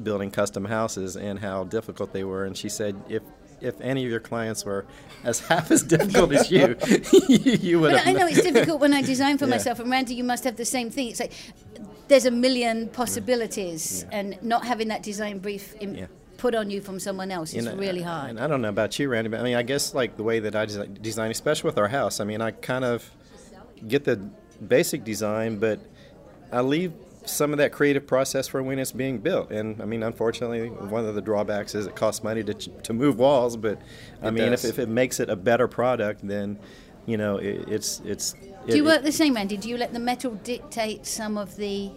building 0.01 0.29
custom 0.31 0.65
houses 0.65 1.15
and 1.17 1.39
how 1.39 1.63
difficult 1.63 2.13
they 2.13 2.23
were. 2.23 2.45
And 2.45 2.55
she 2.55 2.69
said, 2.69 2.95
if 3.09 3.23
if 3.59 3.81
any 3.81 4.05
of 4.05 4.11
your 4.11 4.19
clients 4.19 4.63
were 4.65 4.85
as 5.23 5.39
half 5.49 5.71
as 5.71 5.81
difficult 5.81 6.31
as 6.33 6.51
you, 6.51 6.75
you 7.27 7.79
would 7.79 7.91
But 7.93 7.99
have. 8.01 8.07
I 8.15 8.19
know 8.19 8.27
it's 8.27 8.41
difficult 8.51 8.79
when 8.79 8.93
I 8.93 9.01
design 9.01 9.37
for 9.39 9.45
Yeah. 9.45 9.51
myself, 9.51 9.79
and 9.79 9.89
Randy, 9.89 10.13
you 10.13 10.23
must 10.23 10.43
have 10.43 10.57
the 10.57 10.65
same 10.65 10.89
thing. 10.91 11.07
It's 11.09 11.19
like 11.19 11.33
there's 12.07 12.25
a 12.25 12.31
million 12.31 12.87
possibilities, 12.89 14.05
and 14.11 14.37
not 14.41 14.63
having 14.65 14.87
that 14.89 15.01
design 15.03 15.39
brief 15.39 15.73
in, 15.75 15.95
Yeah. 15.95 16.05
put 16.37 16.53
on 16.53 16.69
you 16.69 16.81
from 16.81 16.99
someone 16.99 17.31
else 17.31 17.53
is 17.55 17.67
really 17.69 18.03
hard. 18.03 18.29
And 18.29 18.39
I 18.39 18.45
don't 18.47 18.61
know 18.61 18.69
about 18.69 18.97
you, 18.99 19.09
Randy, 19.09 19.29
but 19.31 19.39
I 19.39 19.43
mean, 19.43 19.55
I 19.55 19.63
guess 19.63 19.93
like 19.95 20.15
the 20.17 20.23
way 20.23 20.39
that 20.39 20.55
I 20.55 20.65
desi- 20.67 21.01
design, 21.01 21.31
especially 21.31 21.67
with 21.69 21.79
our 21.79 21.87
house. 21.87 22.19
I 22.19 22.25
mean, 22.25 22.41
I 22.41 22.51
kind 22.51 22.85
of 22.85 23.09
get 23.87 24.03
the 24.03 24.17
basic 24.67 25.03
design, 25.03 25.57
but 25.57 25.79
I 26.51 26.61
leave 26.61 26.93
some 27.25 27.51
of 27.51 27.57
that 27.57 27.71
creative 27.71 28.07
process 28.07 28.47
for 28.47 28.63
when 28.63 28.79
it's 28.79 28.91
being 28.91 29.17
built. 29.17 29.51
And 29.51 29.81
I 29.81 29.85
mean, 29.85 30.03
unfortunately, 30.03 30.69
one 30.69 31.05
of 31.05 31.15
the 31.15 31.21
drawbacks 31.21 31.75
is 31.75 31.87
it 31.87 31.95
costs 31.95 32.23
money 32.23 32.43
to 32.43 32.53
to 32.53 32.93
move 32.93 33.17
walls. 33.19 33.57
But 33.57 33.81
I 34.21 34.29
It 34.29 34.31
mean, 34.31 34.53
if, 34.53 34.63
if 34.65 34.79
it 34.79 34.89
makes 34.89 35.19
it 35.19 35.29
a 35.29 35.35
better 35.35 35.67
product, 35.67 36.25
then 36.27 36.59
you 37.05 37.17
know, 37.17 37.37
it, 37.37 37.67
it's 37.67 38.01
it's. 38.05 38.33
Do 38.67 38.75
you 38.75 38.83
it- 38.83 38.87
work 38.87 39.03
the 39.03 39.11
same, 39.11 39.37
Andy? 39.37 39.57
Do 39.57 39.69
you 39.69 39.77
let 39.77 39.93
the 39.93 39.99
metal 39.99 40.35
dictate 40.35 41.05
some 41.05 41.37
of 41.37 41.55
the? 41.57 41.91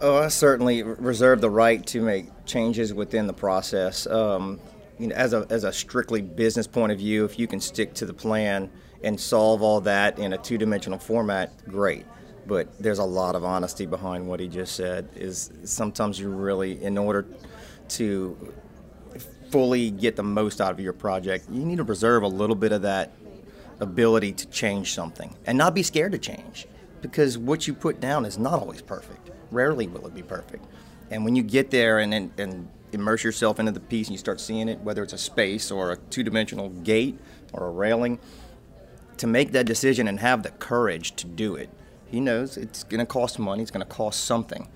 Oh, 0.00 0.16
I 0.16 0.28
certainly 0.28 0.82
reserve 0.84 1.40
the 1.40 1.50
right 1.50 1.84
to 1.88 2.00
make 2.00 2.26
changes 2.46 2.94
within 2.94 3.26
the 3.26 3.32
process. 3.32 4.06
Um, 4.06 4.60
you 4.98 5.08
know, 5.08 5.14
as 5.16 5.32
a 5.32 5.46
as 5.50 5.64
a 5.64 5.72
strictly 5.72 6.22
business 6.22 6.66
point 6.66 6.92
of 6.92 6.98
view, 6.98 7.24
if 7.24 7.38
you 7.38 7.46
can 7.46 7.60
stick 7.60 7.94
to 7.94 8.06
the 8.06 8.14
plan 8.14 8.70
and 9.02 9.18
solve 9.18 9.62
all 9.62 9.80
that 9.82 10.18
in 10.18 10.32
a 10.32 10.38
two-dimensional 10.38 10.98
format, 10.98 11.52
great. 11.68 12.04
But 12.48 12.82
there's 12.82 12.98
a 12.98 13.04
lot 13.04 13.36
of 13.36 13.44
honesty 13.44 13.86
behind 13.86 14.26
what 14.26 14.40
he 14.40 14.48
just 14.48 14.74
said. 14.74 15.08
Is 15.14 15.52
sometimes 15.64 16.18
you 16.18 16.30
really, 16.30 16.82
in 16.82 16.98
order 16.98 17.26
to 17.90 18.54
fully 19.50 19.90
get 19.90 20.16
the 20.16 20.22
most 20.22 20.60
out 20.60 20.72
of 20.72 20.80
your 20.80 20.94
project, 20.94 21.48
you 21.50 21.64
need 21.64 21.76
to 21.76 21.84
reserve 21.84 22.22
a 22.22 22.28
little 22.28 22.56
bit 22.56 22.72
of 22.72 22.82
that 22.82 23.12
ability 23.80 24.32
to 24.32 24.46
change 24.46 24.94
something 24.94 25.36
and 25.46 25.56
not 25.56 25.74
be 25.74 25.82
scared 25.82 26.12
to 26.12 26.18
change 26.18 26.66
because 27.00 27.38
what 27.38 27.68
you 27.68 27.74
put 27.74 28.00
down 28.00 28.24
is 28.24 28.38
not 28.38 28.54
always 28.54 28.82
perfect. 28.82 29.30
Rarely 29.50 29.86
will 29.86 30.06
it 30.06 30.14
be 30.14 30.22
perfect. 30.22 30.64
And 31.10 31.24
when 31.24 31.36
you 31.36 31.42
get 31.42 31.70
there 31.70 31.98
and, 31.98 32.12
and, 32.12 32.32
and 32.38 32.68
immerse 32.92 33.22
yourself 33.22 33.60
into 33.60 33.72
the 33.72 33.80
piece 33.80 34.08
and 34.08 34.14
you 34.14 34.18
start 34.18 34.40
seeing 34.40 34.68
it, 34.68 34.80
whether 34.80 35.02
it's 35.02 35.12
a 35.12 35.18
space 35.18 35.70
or 35.70 35.92
a 35.92 35.96
two 35.96 36.22
dimensional 36.22 36.70
gate 36.70 37.18
or 37.52 37.66
a 37.66 37.70
railing, 37.70 38.18
to 39.18 39.26
make 39.26 39.52
that 39.52 39.66
decision 39.66 40.08
and 40.08 40.20
have 40.20 40.42
the 40.42 40.50
courage 40.50 41.14
to 41.16 41.26
do 41.26 41.54
it. 41.54 41.68
He 42.10 42.20
knows 42.20 42.56
it's 42.56 42.84
going 42.84 43.00
to 43.00 43.06
cost 43.06 43.38
money, 43.38 43.62
it's 43.62 43.70
going 43.70 43.86
to 43.86 43.92
cost 43.92 44.24
something. 44.24 44.68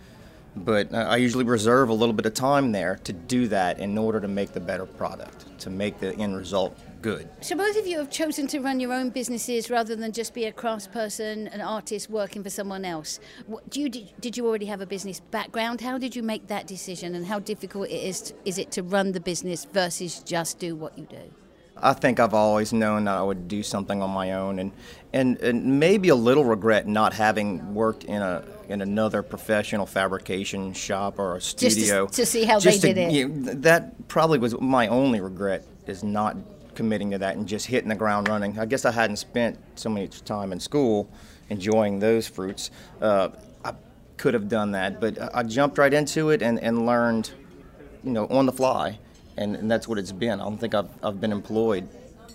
But 0.54 0.92
uh, 0.92 0.98
I 0.98 1.16
usually 1.16 1.44
reserve 1.44 1.88
a 1.88 1.94
little 1.94 2.12
bit 2.12 2.26
of 2.26 2.34
time 2.34 2.72
there 2.72 2.96
to 3.04 3.12
do 3.12 3.48
that 3.48 3.78
in 3.78 3.96
order 3.96 4.20
to 4.20 4.28
make 4.28 4.52
the 4.52 4.60
better 4.60 4.84
product, 4.84 5.46
to 5.60 5.70
make 5.70 5.98
the 5.98 6.14
end 6.16 6.36
result 6.36 6.78
good. 7.00 7.28
So 7.40 7.56
both 7.56 7.76
of 7.78 7.86
you 7.86 7.96
have 7.98 8.10
chosen 8.10 8.46
to 8.48 8.60
run 8.60 8.78
your 8.78 8.92
own 8.92 9.08
businesses 9.08 9.70
rather 9.70 9.96
than 9.96 10.12
just 10.12 10.34
be 10.34 10.44
a 10.44 10.52
craftsperson, 10.52 11.52
an 11.52 11.62
artist 11.62 12.10
working 12.10 12.42
for 12.42 12.50
someone 12.50 12.84
else. 12.84 13.18
Do 13.70 13.80
you 13.80 13.88
did 13.88 14.36
you 14.36 14.46
already 14.46 14.66
have 14.66 14.82
a 14.82 14.86
business 14.86 15.20
background? 15.20 15.80
How 15.80 15.96
did 15.96 16.14
you 16.14 16.22
make 16.22 16.48
that 16.48 16.66
decision, 16.66 17.14
and 17.14 17.26
how 17.26 17.38
difficult 17.38 17.88
it 17.88 18.02
is 18.02 18.34
is 18.44 18.58
it 18.58 18.70
to 18.72 18.82
run 18.82 19.12
the 19.12 19.20
business 19.20 19.64
versus 19.64 20.20
just 20.20 20.58
do 20.58 20.76
what 20.76 20.98
you 20.98 21.06
do? 21.06 21.41
I 21.76 21.92
think 21.94 22.20
I've 22.20 22.34
always 22.34 22.72
known 22.72 23.04
that 23.04 23.16
I 23.16 23.22
would 23.22 23.48
do 23.48 23.62
something 23.62 24.02
on 24.02 24.10
my 24.10 24.32
own, 24.32 24.58
and, 24.58 24.72
and 25.12 25.38
and 25.38 25.80
maybe 25.80 26.10
a 26.10 26.14
little 26.14 26.44
regret 26.44 26.86
not 26.86 27.12
having 27.12 27.74
worked 27.74 28.04
in 28.04 28.22
a 28.22 28.44
in 28.68 28.80
another 28.80 29.22
professional 29.22 29.86
fabrication 29.86 30.72
shop 30.72 31.18
or 31.18 31.36
a 31.36 31.40
studio 31.40 32.06
just 32.06 32.14
to, 32.14 32.22
to 32.22 32.26
see 32.26 32.44
how 32.44 32.60
just 32.60 32.82
they 32.82 32.92
did 32.92 32.94
to, 32.94 33.02
it. 33.02 33.12
You 33.12 33.28
know, 33.28 33.54
that 33.54 34.08
probably 34.08 34.38
was 34.38 34.58
my 34.60 34.88
only 34.88 35.20
regret 35.20 35.66
is 35.86 36.04
not 36.04 36.36
committing 36.74 37.10
to 37.10 37.18
that 37.18 37.36
and 37.36 37.46
just 37.46 37.66
hitting 37.66 37.88
the 37.88 37.94
ground 37.94 38.28
running. 38.28 38.58
I 38.58 38.66
guess 38.66 38.84
I 38.84 38.92
hadn't 38.92 39.16
spent 39.16 39.58
so 39.74 39.90
much 39.90 40.22
time 40.24 40.52
in 40.52 40.60
school 40.60 41.10
enjoying 41.50 41.98
those 41.98 42.26
fruits. 42.28 42.70
Uh, 43.00 43.30
I 43.64 43.74
could 44.16 44.34
have 44.34 44.48
done 44.48 44.72
that, 44.72 45.00
but 45.00 45.18
I 45.34 45.42
jumped 45.42 45.78
right 45.78 45.92
into 45.92 46.30
it 46.30 46.42
and, 46.42 46.58
and 46.60 46.86
learned, 46.86 47.30
you 48.04 48.12
know, 48.12 48.26
on 48.28 48.46
the 48.46 48.52
fly 48.52 48.98
and, 49.36 49.56
and 49.56 49.70
that's 49.70 49.88
what 49.88 49.98
it's 49.98 50.12
been. 50.12 50.40
I 50.40 50.44
don't 50.44 50.58
think 50.58 50.74
I've, 50.74 50.90
I've 51.02 51.20
been 51.20 51.32
employed 51.32 51.88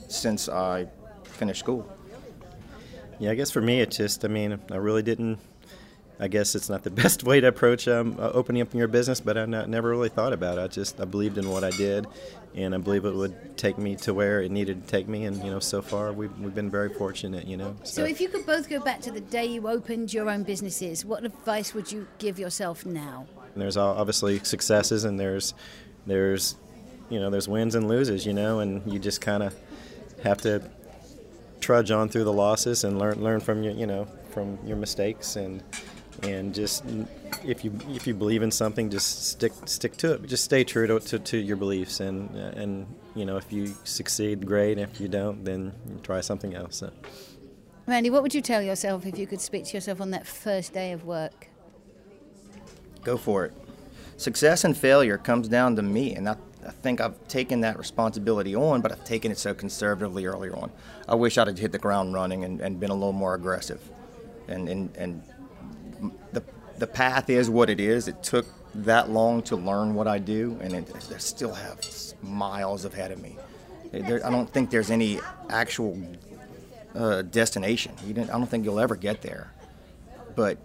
since 0.08 0.50
I 0.50 0.88
finished 1.24 1.60
school. 1.60 1.92
Yeah, 3.20 3.32
I 3.32 3.36
guess 3.36 3.52
for 3.52 3.62
me, 3.62 3.82
it 3.82 3.92
just, 3.92 4.24
I 4.26 4.28
mean, 4.28 4.60
I 4.72 4.76
really 4.76 5.04
didn't. 5.04 5.40
I 6.20 6.28
guess 6.28 6.56
it's 6.56 6.68
not 6.68 6.84
the 6.84 6.90
best 7.04 7.24
way 7.24 7.42
to 7.42 7.48
approach 7.48 7.88
um, 7.88 8.18
uh, 8.20 8.32
opening 8.34 8.62
up 8.64 8.74
your 8.74 8.88
business, 8.88 9.20
but 9.20 9.38
I 9.38 9.46
not, 9.46 9.70
never 9.70 9.90
really 9.90 10.10
thought 10.10 10.34
about 10.34 10.58
it. 10.58 10.62
I 10.62 10.68
just 10.68 11.00
I 11.00 11.06
believed 11.06 11.38
in 11.38 11.50
what 11.50 11.64
I 11.64 11.70
did, 11.70 12.08
and 12.56 12.74
I 12.74 12.80
believe 12.80 13.06
it 13.06 13.14
would 13.14 13.56
take 13.56 13.78
me 13.78 13.96
to 13.98 14.16
where 14.16 14.42
it 14.42 14.52
needed 14.52 14.82
to 14.82 14.88
take 14.88 15.08
me. 15.08 15.26
And 15.26 15.44
you 15.44 15.52
know, 15.52 15.60
so 15.60 15.82
far 15.82 16.12
we've, 16.14 16.36
we've 16.40 16.56
been 16.56 16.72
very 16.72 16.90
fortunate. 16.90 17.46
You 17.46 17.58
know. 17.58 17.76
So. 17.84 18.02
so 18.02 18.06
if 18.06 18.20
you 18.20 18.30
could 18.30 18.48
both 18.48 18.68
go 18.68 18.80
back 18.80 19.00
to 19.02 19.12
the 19.12 19.22
day 19.22 19.46
you 19.46 19.68
opened 19.68 20.12
your 20.12 20.28
own 20.30 20.42
businesses, 20.42 21.06
what 21.06 21.24
advice 21.24 21.76
would 21.76 21.92
you 21.92 22.08
give 22.18 22.40
yourself 22.40 22.84
now? 22.84 23.28
And 23.54 23.62
there's 23.62 23.78
obviously 23.78 24.40
successes, 24.40 25.04
and 25.04 25.20
there's 25.20 25.54
there's 26.08 26.56
you 27.10 27.20
know, 27.20 27.30
there's 27.30 27.48
wins 27.48 27.76
and 27.76 27.88
loses, 27.88 28.26
you 28.26 28.34
know, 28.34 28.60
and 28.60 28.92
you 28.92 29.00
just 29.00 29.22
kind 29.22 29.44
of 29.44 29.56
have 30.24 30.42
to 30.42 30.62
trudge 31.62 31.92
on 31.92 32.10
through 32.10 32.24
the 32.24 32.34
losses 32.34 32.84
and 32.84 33.00
learn 33.00 33.22
learn 33.24 33.40
from 33.40 33.64
your, 33.64 33.74
you 33.74 33.88
know, 33.88 34.08
from 34.32 34.58
your 34.66 34.78
mistakes 34.78 35.36
and 35.36 35.64
and 36.24 36.54
just 36.54 36.84
if 37.46 37.64
you 37.64 37.78
if 37.90 38.08
you 38.08 38.14
believe 38.14 38.42
in 38.42 38.52
something, 38.52 38.90
just 38.90 39.28
stick 39.30 39.54
stick 39.66 39.98
to 39.98 40.14
it. 40.14 40.26
Just 40.26 40.44
stay 40.44 40.64
true 40.64 40.88
to, 40.88 41.00
to, 41.00 41.20
to 41.20 41.38
your 41.38 41.58
beliefs, 41.58 42.00
and 42.00 42.30
and 42.36 42.88
you 43.16 43.26
know 43.26 43.38
if 43.38 43.52
you 43.52 43.74
succeed, 43.84 44.46
great. 44.46 44.78
If 44.78 45.00
you 45.00 45.08
don't, 45.08 45.44
then 45.44 45.74
try 46.04 46.22
something 46.22 46.56
else. 46.56 46.78
So. 46.78 46.92
Randy, 47.86 48.10
what 48.10 48.22
would 48.22 48.36
you 48.36 48.42
tell 48.42 48.62
yourself 48.62 49.06
if 49.06 49.18
you 49.18 49.26
could 49.26 49.40
speak 49.40 49.66
to 49.66 49.74
yourself 49.74 50.02
on 50.02 50.12
that 50.12 50.28
first 50.28 50.74
day 50.74 50.92
of 50.92 51.06
work? 51.06 51.48
Go 53.04 53.16
for 53.16 53.46
it. 53.46 53.54
Success 54.18 54.66
and 54.66 54.76
failure 54.76 55.18
comes 55.18 55.48
down 55.48 55.76
to 55.78 55.82
me, 55.82 56.14
and 56.14 56.28
that 56.28 56.38
I 56.66 56.72
think 56.72 57.02
I've 57.02 57.28
taken 57.28 57.62
that 57.62 57.78
responsibility 57.78 58.56
on, 58.56 58.82
but 58.82 58.92
I've 58.92 59.04
taken 59.04 59.32
it 59.32 59.38
so 59.38 59.54
conservatively 59.54 60.26
earlier 60.26 60.56
on. 60.56 60.72
I 61.08 61.16
wish 61.16 61.38
I'd 61.38 61.48
have 61.48 61.58
hit 61.58 61.72
the 61.72 61.80
ground 61.80 62.14
running 62.14 62.44
and, 62.44 62.62
and 62.62 62.80
been 62.80 62.90
a 62.90 62.96
little 62.96 63.14
more 63.14 63.36
aggressive. 63.36 63.82
And, 64.48 64.68
and, 64.68 64.96
and 64.98 65.24
the, 66.32 66.44
the 66.78 66.88
path 66.88 67.30
is 67.30 67.50
what 67.50 67.70
it 67.70 67.80
is. 67.80 68.08
It 68.08 68.24
took 68.24 68.46
that 68.76 69.10
long 69.10 69.42
to 69.44 69.56
learn 69.56 69.94
what 69.94 70.08
I 70.08 70.20
do, 70.20 70.58
and 70.62 70.74
it, 70.74 70.92
I 71.14 71.18
still 71.18 71.54
have 71.54 71.80
miles 72.22 72.86
ahead 72.86 73.12
of 73.12 73.22
me. 73.22 73.38
There, 73.92 74.26
I 74.26 74.30
don't 74.30 74.50
think 74.50 74.70
there's 74.70 74.92
any 74.92 75.20
actual 75.50 75.98
uh, 76.96 77.22
destination. 77.22 77.94
I 78.06 78.12
don't 78.12 78.48
think 78.48 78.66
you'll 78.66 78.80
ever 78.80 78.96
get 78.96 79.22
there. 79.22 79.54
But 80.36 80.58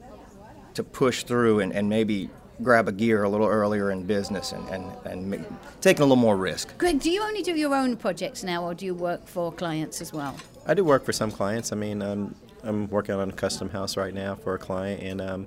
to 0.75 0.83
push 0.83 1.23
through 1.25 1.61
and, 1.61 1.73
and 1.73 1.89
maybe 1.89 2.31
grab 2.63 2.89
a 2.89 2.93
gear 2.93 3.25
a 3.25 3.29
little 3.29 3.47
earlier 3.47 3.91
in 3.91 4.05
business 4.05 4.53
and, 4.53 4.69
and, 4.69 4.91
and 5.05 5.31
make, 5.31 5.41
taking 5.81 6.03
a 6.03 6.07
little 6.07 6.17
more 6.17 6.37
risk. 6.37 6.77
Greg, 6.79 7.01
do 7.01 7.11
you 7.11 7.23
only 7.23 7.43
do 7.43 7.53
your 7.53 7.75
own 7.75 7.97
projects 7.97 8.43
now 8.43 8.65
or 8.65 8.75
do 8.75 8.87
you 8.87 8.95
work 8.95 9.27
for 9.27 9.53
clients 9.53 10.01
as 10.01 10.13
well? 10.13 10.37
I 10.67 10.75
do 10.75 10.85
work 10.85 11.05
for 11.05 11.13
some 11.13 11.31
clients. 11.31 11.73
I 11.73 11.77
mean, 11.77 12.03
um, 12.03 12.35
I'm 12.63 12.89
working 12.89 13.15
on 13.15 13.29
a 13.29 13.33
custom 13.33 13.69
house 13.69 13.97
right 13.97 14.15
now 14.15 14.37
for 14.37 14.55
a 14.55 14.59
client, 14.59 15.03
and 15.03 15.21
um, 15.21 15.47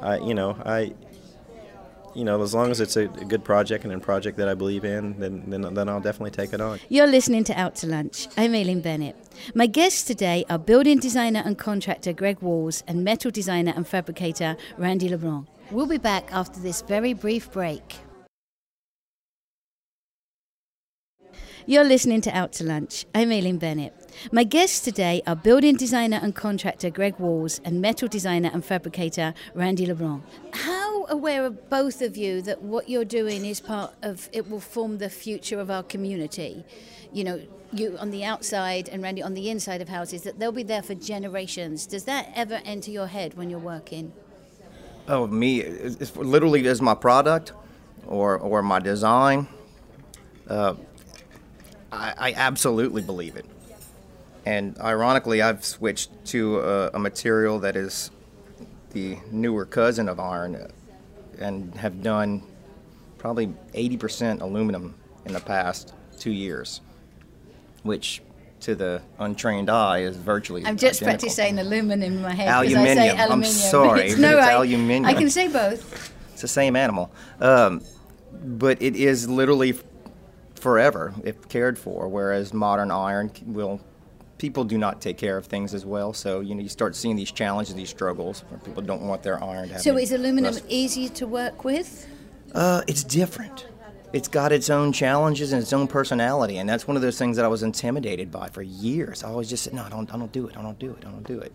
I, 0.00 0.18
you 0.18 0.34
know, 0.34 0.56
I, 0.64 0.94
you 2.14 2.24
know, 2.24 2.42
as 2.42 2.54
long 2.54 2.70
as 2.70 2.80
it's 2.80 2.96
a, 2.96 3.02
a, 3.02 3.24
good 3.24 3.44
project 3.44 3.84
and 3.84 3.92
a 3.92 3.98
project 3.98 4.36
that 4.38 4.48
I 4.48 4.54
believe 4.54 4.84
in, 4.84 5.18
then, 5.18 5.48
then 5.48 5.74
then 5.74 5.88
I'll 5.88 6.00
definitely 6.00 6.30
take 6.30 6.52
it 6.52 6.60
on. 6.60 6.78
You're 6.88 7.06
listening 7.06 7.44
to 7.44 7.54
Out 7.54 7.76
to 7.76 7.86
Lunch. 7.86 8.28
I'm 8.36 8.54
Aileen 8.54 8.80
Bennett. 8.80 9.16
My 9.54 9.66
guests 9.66 10.02
today 10.02 10.44
are 10.50 10.58
building 10.58 10.98
designer 10.98 11.42
and 11.44 11.58
contractor 11.58 12.12
Greg 12.12 12.40
Walls 12.40 12.82
and 12.86 13.04
metal 13.04 13.30
designer 13.30 13.72
and 13.74 13.86
fabricator 13.86 14.56
Randy 14.76 15.08
LeBlanc. 15.08 15.46
We'll 15.70 15.86
be 15.86 15.98
back 15.98 16.32
after 16.32 16.60
this 16.60 16.82
very 16.82 17.12
brief 17.12 17.50
break. 17.52 17.96
You're 21.66 21.84
listening 21.84 22.22
to 22.22 22.30
Out 22.30 22.52
to 22.54 22.64
Lunch. 22.64 23.04
I'm 23.14 23.30
Aileen 23.30 23.58
Bennett. 23.58 23.97
My 24.32 24.44
guests 24.44 24.80
today 24.80 25.22
are 25.26 25.36
building 25.36 25.76
designer 25.76 26.18
and 26.20 26.34
contractor 26.34 26.90
Greg 26.90 27.18
Walls 27.18 27.60
and 27.64 27.80
metal 27.80 28.08
designer 28.08 28.50
and 28.52 28.64
fabricator 28.64 29.32
Randy 29.54 29.86
LeBlanc. 29.86 30.22
How 30.52 31.06
aware 31.06 31.44
are 31.44 31.50
both 31.50 32.02
of 32.02 32.16
you 32.16 32.42
that 32.42 32.62
what 32.62 32.88
you're 32.88 33.04
doing 33.04 33.44
is 33.44 33.60
part 33.60 33.94
of 34.02 34.28
it 34.32 34.50
will 34.50 34.60
form 34.60 34.98
the 34.98 35.08
future 35.08 35.60
of 35.60 35.70
our 35.70 35.82
community? 35.82 36.64
You 37.12 37.24
know, 37.24 37.40
you 37.72 37.96
on 37.98 38.10
the 38.10 38.24
outside 38.24 38.88
and 38.88 39.02
Randy 39.02 39.22
on 39.22 39.34
the 39.34 39.50
inside 39.50 39.80
of 39.80 39.88
houses, 39.88 40.22
that 40.22 40.38
they'll 40.38 40.52
be 40.52 40.62
there 40.62 40.82
for 40.82 40.94
generations. 40.94 41.86
Does 41.86 42.04
that 42.04 42.32
ever 42.34 42.60
enter 42.64 42.90
your 42.90 43.06
head 43.06 43.34
when 43.34 43.50
you're 43.50 43.58
working? 43.58 44.12
Oh, 45.06 45.26
me, 45.26 45.60
it's 45.60 46.14
literally 46.16 46.66
as 46.66 46.82
my 46.82 46.94
product 46.94 47.52
or, 48.06 48.38
or 48.38 48.62
my 48.62 48.78
design. 48.78 49.48
Uh, 50.46 50.74
I, 51.92 52.14
I, 52.18 52.32
absolutely 52.34 53.02
believe 53.02 53.36
it. 53.36 53.46
And 54.48 54.78
ironically, 54.78 55.42
I've 55.42 55.62
switched 55.62 56.08
to 56.28 56.60
a, 56.60 56.90
a, 56.94 56.98
material 56.98 57.58
that 57.58 57.76
is 57.76 58.10
the 58.92 59.18
newer 59.30 59.66
cousin 59.66 60.08
of 60.08 60.18
iron 60.18 60.72
and 61.38 61.74
have 61.74 62.02
done 62.02 62.42
probably 63.18 63.48
80% 63.74 64.40
aluminum 64.40 64.94
in 65.26 65.34
the 65.34 65.40
past 65.40 65.92
two 66.18 66.30
years, 66.30 66.80
which 67.82 68.22
to 68.60 68.74
the 68.74 69.02
untrained 69.18 69.68
eye 69.68 69.98
is 69.98 70.16
virtually. 70.16 70.64
I'm 70.64 70.78
just 70.78 71.02
practicing 71.02 71.30
saying 71.30 71.58
aluminum 71.58 72.14
in 72.14 72.22
my 72.22 72.32
head. 72.32 72.48
Aluminium. 72.48 72.80
I 72.80 72.94
say 72.94 73.10
aluminium. 73.10 73.32
I'm 73.32 73.44
sorry, 73.44 74.00
it's, 74.08 74.18
no, 74.18 74.38
it's 74.38 74.46
I, 74.46 74.52
aluminium. 74.52 75.04
I 75.04 75.12
can 75.12 75.28
say 75.28 75.48
both. 75.48 76.10
It's 76.32 76.40
the 76.40 76.48
same 76.48 76.74
animal, 76.74 77.12
um, 77.40 77.82
but 78.32 78.80
it 78.80 78.96
is 78.96 79.28
literally 79.28 79.78
forever 80.54 81.12
if 81.22 81.50
cared 81.50 81.78
for. 81.78 82.08
Whereas 82.08 82.54
modern 82.54 82.90
iron 82.90 83.30
will. 83.44 83.82
People 84.38 84.64
do 84.64 84.78
not 84.78 85.00
take 85.00 85.18
care 85.18 85.36
of 85.36 85.46
things 85.46 85.74
as 85.74 85.84
well, 85.84 86.12
so 86.12 86.40
you 86.40 86.54
know 86.54 86.62
you 86.62 86.68
start 86.68 86.94
seeing 86.94 87.16
these 87.16 87.32
challenges, 87.32 87.74
these 87.74 87.90
struggles, 87.90 88.44
where 88.48 88.60
people 88.60 88.82
don't 88.82 89.02
want 89.02 89.22
their 89.22 89.42
iron. 89.42 89.68
To 89.68 89.78
so 89.80 89.96
is 89.96 90.12
aluminum 90.12 90.54
rust. 90.54 90.64
easy 90.68 91.08
to 91.08 91.26
work 91.26 91.64
with? 91.64 92.06
Uh, 92.54 92.82
it's 92.86 93.04
different 93.04 93.66
it's 94.12 94.28
got 94.28 94.52
its 94.52 94.70
own 94.70 94.92
challenges 94.92 95.52
and 95.52 95.60
its 95.60 95.72
own 95.72 95.86
personality, 95.86 96.58
and 96.58 96.68
that's 96.68 96.86
one 96.86 96.96
of 96.96 97.02
those 97.02 97.18
things 97.18 97.36
that 97.36 97.44
I 97.44 97.48
was 97.48 97.62
intimidated 97.62 98.30
by 98.30 98.48
for 98.48 98.62
years. 98.62 99.22
I 99.22 99.28
always 99.28 99.50
just 99.50 99.64
said, 99.64 99.74
"No, 99.74 99.82
I 99.82 99.90
don't, 99.90 100.12
I 100.12 100.18
don't 100.18 100.32
do 100.32 100.46
it. 100.46 100.56
I 100.56 100.62
don't 100.62 100.78
do 100.78 100.92
it. 100.92 101.04
I 101.06 101.10
don't 101.10 101.26
do 101.26 101.40
it," 101.40 101.52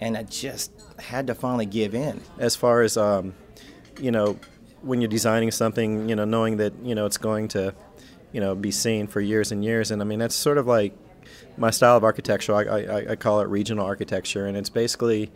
and 0.00 0.16
I 0.16 0.22
just 0.22 0.72
had 0.98 1.26
to 1.26 1.34
finally 1.34 1.66
give 1.66 1.94
in. 1.94 2.20
As 2.38 2.56
far 2.56 2.82
as 2.82 2.96
um, 2.96 3.34
you 4.00 4.10
know, 4.10 4.38
when 4.80 5.00
you're 5.00 5.08
designing 5.08 5.50
something, 5.50 6.08
you 6.08 6.16
know, 6.16 6.24
knowing 6.24 6.56
that 6.56 6.72
you 6.82 6.94
know 6.94 7.04
it's 7.04 7.18
going 7.18 7.48
to, 7.48 7.74
you 8.32 8.40
know, 8.40 8.54
be 8.54 8.70
seen 8.70 9.06
for 9.06 9.20
years 9.20 9.52
and 9.52 9.62
years, 9.62 9.90
and 9.90 10.00
I 10.00 10.04
mean 10.06 10.18
that's 10.18 10.34
sort 10.34 10.56
of 10.56 10.66
like 10.66 10.94
my 11.60 11.70
style 11.70 11.96
of 11.96 12.02
architecture. 12.02 12.54
I, 12.54 12.62
I, 12.62 13.10
I 13.10 13.16
call 13.16 13.40
it 13.40 13.48
regional 13.48 13.84
architecture, 13.86 14.46
and 14.46 14.56
it's 14.56 14.70
basically 14.70 15.30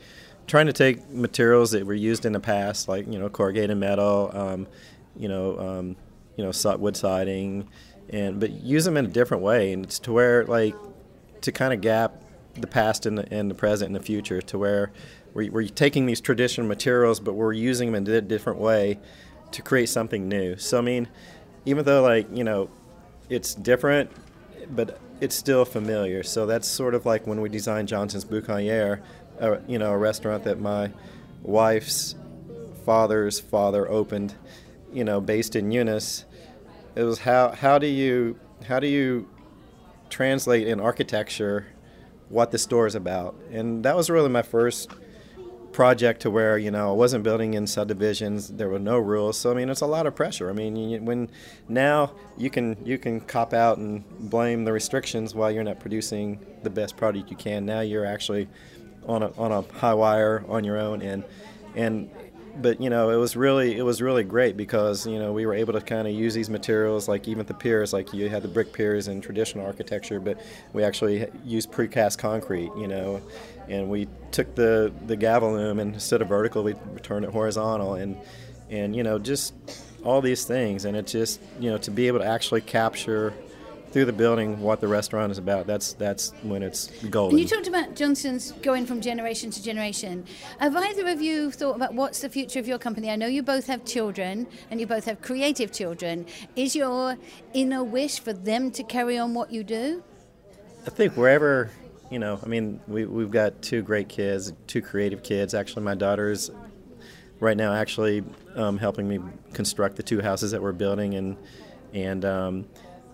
trying 0.47 0.67
to 0.67 0.73
take 0.73 1.09
materials 1.11 1.71
that 1.73 1.87
were 1.87 1.95
used 1.95 2.25
in 2.25 2.33
the 2.33 2.41
past, 2.41 2.89
like 2.89 3.07
you 3.07 3.19
know 3.19 3.29
corrugated 3.29 3.77
metal, 3.77 4.31
um, 4.33 4.67
you 5.17 5.29
know 5.29 5.59
um, 5.59 5.97
you 6.37 6.45
know 6.45 6.77
wood 6.79 6.97
siding, 6.97 7.69
and 8.09 8.41
but 8.41 8.51
use 8.51 8.85
them 8.85 8.97
in 8.97 9.05
a 9.05 9.09
different 9.09 9.43
way, 9.43 9.73
and 9.73 9.85
it's 9.85 9.99
to 10.01 10.13
where 10.13 10.45
like 10.47 10.75
to 11.43 11.53
kind 11.53 11.75
of 11.75 11.81
gap 11.83 12.23
the 12.55 12.67
past 12.67 13.05
and 13.05 13.19
the, 13.19 13.33
and 13.33 13.51
the 13.51 13.55
present 13.55 13.89
and 13.89 13.97
the 13.97 14.05
future 14.05 14.41
to 14.41 14.57
where 14.57 14.93
we're, 15.35 15.51
we're 15.51 15.67
taking 15.67 16.07
these 16.07 16.21
traditional 16.21 16.67
materials, 16.67 17.21
but 17.21 17.35
we're 17.35 17.53
using 17.53 17.93
them 17.93 18.07
in 18.07 18.15
a 18.15 18.21
different 18.21 18.59
way 18.59 18.99
to 19.51 19.61
create 19.61 19.89
something 19.89 20.27
new. 20.29 20.57
So 20.57 20.79
I 20.79 20.81
mean, 20.81 21.09
even 21.67 21.85
though 21.85 22.03
like 22.03 22.27
you 22.35 22.45
know, 22.45 22.71
it's 23.29 23.55
different, 23.55 24.11
but 24.71 24.99
it's 25.21 25.35
still 25.35 25.65
familiar. 25.65 26.23
So 26.23 26.47
that's 26.47 26.69
sort 26.69 26.95
of 26.95 27.07
like 27.07 27.27
when 27.27 27.41
we 27.41 27.49
designed 27.49 27.89
Johnson's 27.89 28.25
Boucanière, 28.25 29.01
uh, 29.41 29.59
you 29.67 29.79
know, 29.79 29.93
a 29.93 29.99
restaurant 29.99 30.45
that 30.45 30.61
my 30.61 30.91
wife's 31.43 32.15
father's 32.85 33.41
father 33.41 33.89
opened, 33.89 34.35
you 34.93 35.05
know, 35.05 35.21
based 35.21 35.57
in 35.57 35.71
Eunice. 35.71 36.25
It 36.95 37.03
was 37.03 37.21
how 37.21 37.51
how 37.51 37.79
do 37.79 37.87
you 37.87 38.39
how 38.67 38.79
do 38.81 38.87
you 38.87 39.29
translate 40.11 40.69
in 40.69 40.81
architecture 40.81 41.67
what 42.29 42.51
the 42.51 42.59
store 42.59 42.87
is 42.87 42.95
about, 42.95 43.35
and 43.51 43.85
that 43.85 43.97
was 43.97 44.09
really 44.09 44.29
my 44.29 44.43
first 44.43 44.91
project 45.75 46.23
to 46.23 46.31
where 46.31 46.57
you 46.57 46.71
know 46.71 46.91
I 46.91 46.93
wasn't 46.93 47.25
building 47.25 47.55
in 47.55 47.67
subdivisions. 47.67 48.49
There 48.49 48.69
were 48.69 48.79
no 48.79 48.99
rules, 48.99 49.37
so 49.37 49.51
I 49.51 49.55
mean 49.55 49.69
it's 49.69 49.83
a 49.83 49.87
lot 49.87 50.07
of 50.07 50.15
pressure. 50.15 50.49
I 50.49 50.53
mean 50.53 50.77
you, 50.77 51.03
when 51.03 51.29
now 51.69 52.13
you 52.39 52.49
can 52.49 52.77
you 52.85 52.97
can 52.97 53.21
cop 53.21 53.53
out 53.53 53.77
and 53.79 54.05
blame 54.31 54.65
the 54.65 54.73
restrictions 54.73 55.35
while 55.35 55.51
you're 55.51 55.65
not 55.65 55.81
producing 55.81 56.39
the 56.63 56.71
best 56.71 56.97
product 56.97 57.31
you 57.31 57.37
can. 57.37 57.67
Now 57.67 57.81
you're 57.81 58.07
actually 58.07 58.49
on 59.07 59.23
a 59.23 59.33
on 59.33 59.53
a 59.53 59.63
high 59.79 59.95
wire 59.95 60.45
on 60.49 60.65
your 60.65 60.79
own 60.79 61.03
and 61.03 61.25
and 61.75 62.09
but 62.57 62.81
you 62.81 62.89
know 62.89 63.11
it 63.11 63.17
was 63.17 63.37
really 63.37 63.77
it 63.77 63.83
was 63.83 64.01
really 64.01 64.23
great 64.23 64.57
because 64.57 65.07
you 65.07 65.19
know 65.19 65.33
we 65.33 65.45
were 65.45 65.55
able 65.55 65.73
to 65.73 65.81
kind 65.81 66.07
of 66.07 66.15
use 66.15 66.35
these 66.35 66.49
materials 66.49 67.09
like 67.09 67.27
even 67.27 67.45
the 67.47 67.55
piers 67.55 67.93
like 67.93 68.13
you 68.13 68.29
had 68.29 68.43
the 68.43 68.49
brick 68.49 68.73
piers 68.73 69.09
in 69.09 69.21
traditional 69.21 69.67
architecture 69.67 70.21
but 70.21 70.41
we 70.73 70.85
actually 70.85 71.27
used 71.45 71.71
precast 71.73 72.17
concrete 72.19 72.71
you 72.77 72.87
know 72.87 73.21
and 73.69 73.89
we 73.89 74.09
took 74.31 74.55
the 74.55 74.93
the 75.07 75.17
Galvalume 75.17 75.81
and 75.81 75.95
instead 75.95 76.23
of 76.23 76.29
vertical 76.29 76.63
we 76.63 76.75
turned 77.03 77.25
it 77.25 77.31
horizontal 77.31 77.95
and 77.95 78.17
and 78.71 78.95
you 78.95 79.03
know 79.03 79.19
just 79.19 79.55
all 80.05 80.21
these 80.21 80.45
things 80.45 80.85
and 80.85 80.97
it 80.97 81.07
just 81.07 81.41
you 81.59 81.71
know 81.71 81.79
to 81.79 81.91
be 81.91 82.07
able 82.07 82.19
to 82.19 82.27
actually 82.27 82.61
capture 82.61 83.33
through 83.95 84.05
the 84.05 84.13
building 84.13 84.61
what 84.61 84.81
the 84.81 84.89
restaurant 84.89 85.31
is 85.31 85.39
about. 85.39 85.69
That's 85.69 85.93
that's 85.93 86.33
when 86.43 86.65
it's 86.65 86.89
golden. 87.11 87.39
And 87.39 87.41
you 87.41 87.57
talked 87.57 87.69
about 87.69 87.95
Johnson's 87.95 88.51
going 88.61 88.87
from 88.87 89.01
generation 89.01 89.53
to 89.53 89.63
generation. 89.63 90.27
Have 90.59 90.75
either 90.75 91.07
of 91.07 91.23
you 91.23 91.53
thought 91.53 91.77
about 91.77 91.95
what's 91.95 92.21
the 92.21 92.29
future 92.29 92.59
of 92.59 92.67
your 92.67 92.77
company? 92.77 93.09
I 93.09 93.15
know 93.15 93.29
you 93.29 93.45
both 93.45 93.69
have 93.69 93.85
children 93.85 94.49
and 94.69 94.81
you 94.81 94.89
both 94.89 95.05
have 95.05 95.23
creative 95.23 95.71
children. 95.71 96.27
Is 96.57 96.75
your 96.75 97.17
inner 97.53 97.85
wish 97.85 98.19
for 98.19 98.33
them 98.33 98.73
to 98.73 98.83
carry 98.83 99.17
on 99.17 99.33
what 99.33 99.53
you 99.53 99.63
do? 99.63 100.03
I 100.89 100.91
think 100.91 101.17
wherever 101.17 101.71
you 102.15 102.21
know, 102.21 102.39
I 102.41 102.47
mean, 102.47 102.81
we, 102.87 103.07
we've 103.07 103.33
got 103.33 103.61
two 103.61 103.83
great 103.83 104.09
kids, 104.09 104.53
two 104.69 104.81
creative 104.81 105.25
kids. 105.25 105.53
Actually, 105.53 105.83
my 105.83 105.97
daughter's 105.97 106.49
right 107.41 107.57
now 107.57 107.75
actually 107.75 108.23
um, 108.55 108.79
helping 108.79 109.09
me 109.09 109.19
construct 109.53 109.97
the 109.97 110.05
two 110.05 110.21
houses 110.21 110.53
that 110.53 110.63
we're 110.63 110.71
building, 110.71 111.15
and 111.15 111.37
and 111.93 112.25
um, 112.25 112.67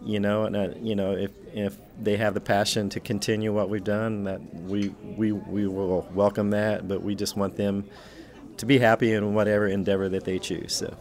you 0.03 0.21
know, 0.21 0.45
and 0.45 0.55
uh, 0.55 0.69
you 0.83 0.95
know, 0.95 1.13
if 1.13 1.31
if 1.55 1.79
they 1.99 2.19
have 2.19 2.35
the 2.35 2.43
passion 2.43 2.91
to 2.91 3.01
continue 3.01 3.55
what 3.55 3.71
we've 3.71 3.83
done, 3.83 4.25
that 4.25 4.43
we 4.55 4.91
we 5.17 5.33
we 5.33 5.67
will 5.67 6.07
welcome 6.13 6.51
that. 6.51 6.87
But 6.87 7.03
we 7.03 7.15
just 7.15 7.39
want 7.39 7.57
them 7.57 7.87
to 8.59 8.67
be 8.67 8.79
happy 8.79 9.15
in 9.15 9.33
whatever 9.33 9.67
endeavor 9.67 10.11
that 10.11 10.27
they 10.27 10.39
choose. 10.39 10.75
So. 10.75 10.95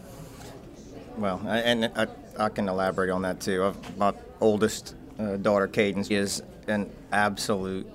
Well, 1.17 1.41
and 1.45 1.91
I, 1.97 2.07
I 2.37 2.47
can 2.47 2.69
elaborate 2.69 3.09
on 3.09 3.23
that 3.23 3.41
too. 3.41 3.73
My 3.97 4.13
oldest 4.39 4.95
uh, 5.19 5.37
daughter, 5.37 5.67
Cadence, 5.67 6.09
is 6.09 6.41
an 6.67 6.89
absolute 7.11 7.87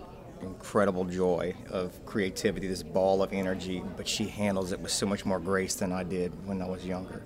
incredible 0.42 1.04
joy 1.04 1.54
of 1.70 2.04
creativity, 2.04 2.66
this 2.66 2.82
ball 2.82 3.22
of 3.22 3.32
energy, 3.32 3.82
but 3.96 4.06
she 4.06 4.26
handles 4.26 4.72
it 4.72 4.80
with 4.80 4.92
so 4.92 5.06
much 5.06 5.24
more 5.24 5.40
grace 5.40 5.74
than 5.74 5.90
I 5.90 6.04
did 6.04 6.32
when 6.46 6.60
I 6.60 6.68
was 6.68 6.84
younger. 6.84 7.24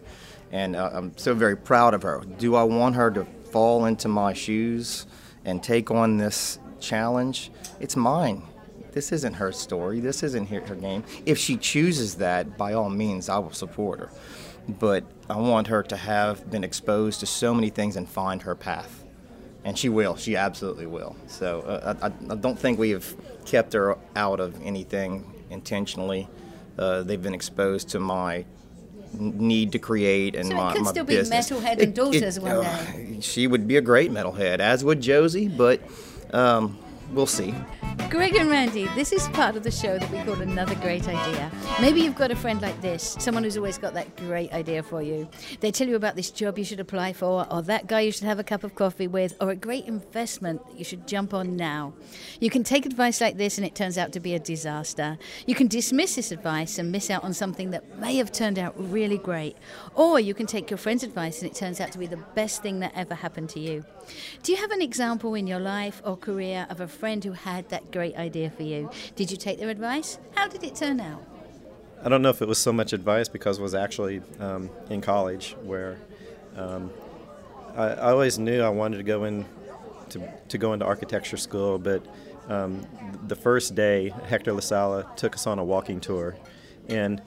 And 0.53 0.77
uh, 0.77 0.91
I'm 0.93 1.17
so 1.19 1.35
very 1.35 1.57
proud 1.57 1.95
of 1.95 2.03
her. 2.03 2.23
Do 2.39 2.55
I 2.55 2.63
want 2.63 2.95
her 2.95 3.11
to 3.11 3.25
fall 3.51 3.87
into 3.87 4.09
my 4.09 4.33
shoes 4.33 5.07
and 5.45 5.63
take 5.63 5.91
on 5.91 6.17
this 6.17 6.59
challenge, 6.81 7.51
it's 7.81 7.97
mine. 7.97 8.43
This 8.93 9.13
isn't 9.13 9.35
her 9.35 9.53
story. 9.53 10.01
This 10.01 10.23
isn't 10.23 10.47
her, 10.47 10.61
her 10.61 10.75
game. 10.75 11.05
If 11.27 11.39
she 11.39 11.57
chooses 11.57 12.17
that, 12.17 12.57
by 12.57 12.73
all 12.73 12.91
means, 12.91 13.29
I 13.29 13.39
will 13.39 13.53
support 13.53 14.01
her. 14.01 14.11
But 14.69 15.05
I 15.29 15.37
want 15.37 15.69
her 15.69 15.83
to 15.83 15.97
have 15.97 16.51
been 16.51 16.65
exposed 16.65 17.21
to 17.21 17.27
so 17.27 17.55
many 17.55 17.71
things 17.71 17.97
and 17.97 18.09
find 18.09 18.43
her 18.43 18.55
path. 18.55 18.98
And 19.69 19.79
she 19.79 19.91
will. 19.91 20.17
She 20.17 20.35
absolutely 20.35 20.87
will. 20.87 21.15
So 21.27 21.61
uh, 21.61 21.95
I, 22.01 22.07
I, 22.07 22.37
don't 22.37 22.59
think 22.59 22.79
we 22.79 22.89
have 22.89 23.15
kept 23.45 23.75
her 23.75 23.99
out 24.17 24.41
of 24.41 24.59
anything 24.63 25.31
intentionally. 25.51 26.27
Uh, 26.79 27.03
they've 27.03 27.23
been 27.23 27.35
exposed 27.35 27.91
to 27.91 28.01
my 28.01 28.47
need 29.13 29.73
to 29.73 29.79
create 29.79 30.37
and 30.37 30.49
so 30.49 30.55
my, 30.55 30.71
it 30.71 30.73
could 30.73 30.85
my 30.85 30.91
still 30.91 31.05
business. 31.05 31.51
be 31.51 31.57
metalhead 31.57 31.83
and 31.83 31.95
daughters 31.95 32.39
it, 32.39 32.43
one 32.43 32.53
uh, 32.53 32.63
day. 32.63 33.19
She 33.21 33.47
would 33.47 33.69
be 33.69 33.77
a 33.77 33.83
great 33.83 34.11
metalhead, 34.11 34.61
as 34.61 34.83
would 34.85 35.03
Josie, 35.03 35.49
but 35.49 35.83
um, 36.33 36.79
we'll 37.13 37.27
see. 37.27 37.55
Greg 38.11 38.37
and 38.37 38.49
Randy, 38.49 38.87
this 38.95 39.13
is 39.13 39.29
part 39.29 39.55
of 39.55 39.63
the 39.63 39.71
show 39.71 39.99
that 39.99 40.11
we 40.11 40.23
call 40.23 40.41
Another 40.41 40.75
Great 40.77 41.07
Idea. 41.07 41.51
Maybe 41.79 42.01
you've 42.01 42.17
got 42.17 42.31
a 42.31 42.37
friend 42.37 42.61
like 42.63 42.81
this, 42.81 43.17
someone 43.21 43.45
who's 43.45 43.59
always 43.59 43.77
got 43.77 43.93
that 43.95 44.17
great 44.17 44.51
idea 44.53 44.83
for 44.83 45.03
you. 45.03 45.29
They 45.61 45.71
tell 45.71 45.87
you 45.87 45.95
about 45.95 46.17
this 46.17 46.31
job 46.31 46.57
you 46.59 46.65
should 46.65 46.81
apply 46.81 47.13
for, 47.13 47.47
or 47.53 47.61
that 47.63 47.87
guy 47.87 48.01
you 48.01 48.13
should 48.13 48.25
have 48.25 48.39
a 48.39 48.45
cup 48.45 48.65
of 48.65 48.75
coffee 48.75 49.07
with, 49.07 49.37
or 49.43 49.51
a 49.51 49.57
great 49.57 49.85
investment 49.85 50.67
that 50.67 50.79
you 50.79 50.85
should 50.85 51.07
jump 51.07 51.35
on 51.35 51.55
now. 51.55 51.93
You 52.41 52.49
can 52.49 52.65
take 52.65 52.87
advice 52.87 53.21
like 53.21 53.37
this 53.37 53.59
and 53.59 53.67
it 53.67 53.75
turns 53.75 53.99
out 53.99 54.13
to 54.13 54.21
be 54.21 54.35
a 54.35 54.39
disaster. 54.39 55.19
You 55.47 55.55
can 55.55 55.67
dismiss 55.67 56.15
this 56.15 56.33
advice 56.33 56.79
and 56.79 56.91
miss 56.91 57.11
out 57.11 57.25
on 57.25 57.35
something 57.35 57.73
that 57.73 57.99
may 57.99 58.17
have 58.17 58.33
turned 58.33 58.59
out 58.59 58.75
really 58.79 59.19
great. 59.19 59.59
Or 59.95 60.19
you 60.19 60.33
can 60.33 60.47
take 60.47 60.71
your 60.71 60.79
friend's 60.79 61.03
advice 61.03 61.43
and 61.43 61.51
it 61.51 61.55
turns 61.55 61.79
out 61.79 61.93
to 61.93 61.99
be 61.99 62.07
the 62.07 62.17
best 62.35 62.63
thing 62.63 62.81
that 62.81 62.93
ever 62.95 63.15
happened 63.15 63.51
to 63.51 63.61
you. 63.61 63.85
Do 64.43 64.53
you 64.53 64.59
have 64.59 64.71
an 64.71 64.83
example 64.83 65.35
in 65.35 65.47
your 65.47 65.59
life 65.59 66.01
or 66.05 66.17
career 66.17 66.67
of 66.71 66.81
a 66.81 66.89
friend 66.89 67.25
who 67.25 67.33
had 67.33 67.69
that 67.69 67.91
great 67.91 68.17
idea 68.17 68.51
for 68.51 68.63
you? 68.63 68.91
Did 69.17 69.31
you 69.31 69.37
take 69.37 69.59
their 69.59 69.69
advice? 69.69 70.19
How 70.35 70.49
did 70.49 70.65
it 70.65 70.75
turn 70.75 71.01
out? 71.01 71.23
I 72.03 72.09
don't 72.09 72.23
know 72.23 72.31
if 72.31 72.41
it 72.41 72.49
was 72.49 72.59
so 72.59 72.73
much 72.73 72.93
advice 72.93 73.29
because 73.29 73.59
it 73.59 73.63
was 73.63 73.75
actually 73.75 74.23
um, 74.39 74.71
in 74.89 75.01
college 75.01 75.57
where 75.63 75.99
um, 76.57 76.91
I, 77.77 77.87
I, 77.87 78.11
always 78.13 78.39
knew 78.39 78.63
I 78.63 78.69
wanted 78.69 78.99
to 78.99 79.03
go 79.03 79.25
in 79.25 79.45
to, 80.11 80.23
to 80.49 80.59
go 80.59 80.73
into 80.73 80.85
architecture 80.85 81.37
school, 81.37 81.79
but 81.79 82.03
um, 82.49 82.87
the 83.27 83.37
first 83.37 83.75
day 83.75 84.13
Hector 84.27 84.53
LaSala 84.53 85.17
took 85.17 85.35
us 85.35 85.47
on 85.47 85.59
a 85.59 85.65
walking 85.65 86.01
tour, 86.01 86.37
and 86.89 87.21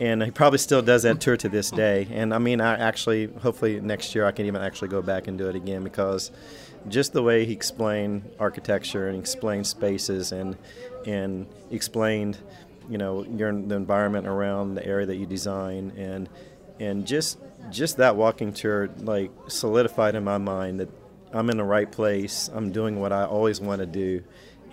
and 0.00 0.22
he 0.22 0.30
probably 0.30 0.58
still 0.58 0.80
does 0.80 1.02
that 1.02 1.20
tour 1.20 1.36
to 1.36 1.48
this 1.48 1.70
day. 1.70 2.08
And 2.10 2.32
I 2.32 2.38
mean, 2.38 2.62
I 2.62 2.78
actually, 2.78 3.26
hopefully 3.26 3.80
next 3.80 4.14
year 4.14 4.24
I 4.24 4.32
can 4.32 4.46
even 4.46 4.62
actually 4.62 4.88
go 4.88 5.02
back 5.02 5.28
and 5.28 5.36
do 5.36 5.48
it 5.48 5.54
again 5.54 5.84
because 5.84 6.30
just 6.88 7.12
the 7.12 7.22
way 7.22 7.44
he 7.44 7.52
explained 7.52 8.28
architecture 8.38 9.08
and 9.08 9.18
explained 9.18 9.66
spaces 9.66 10.32
and 10.32 10.56
and 11.06 11.46
explained, 11.70 12.38
you 12.88 12.96
know, 12.96 13.24
your 13.24 13.52
the 13.52 13.74
environment 13.74 14.26
around 14.26 14.74
the 14.74 14.86
area 14.86 15.04
that 15.06 15.16
you 15.16 15.26
design 15.26 15.92
and 15.98 16.30
and 16.80 17.06
just 17.06 17.38
just 17.70 17.98
that 17.98 18.16
walking 18.16 18.54
tour 18.54 18.88
like 19.00 19.30
solidified 19.48 20.14
in 20.14 20.24
my 20.24 20.38
mind 20.38 20.80
that 20.80 20.88
I'm 21.34 21.50
in 21.50 21.58
the 21.58 21.64
right 21.64 21.90
place. 21.90 22.48
I'm 22.52 22.72
doing 22.72 22.98
what 22.98 23.12
I 23.12 23.24
always 23.24 23.60
want 23.60 23.80
to 23.80 23.86
do, 23.86 24.24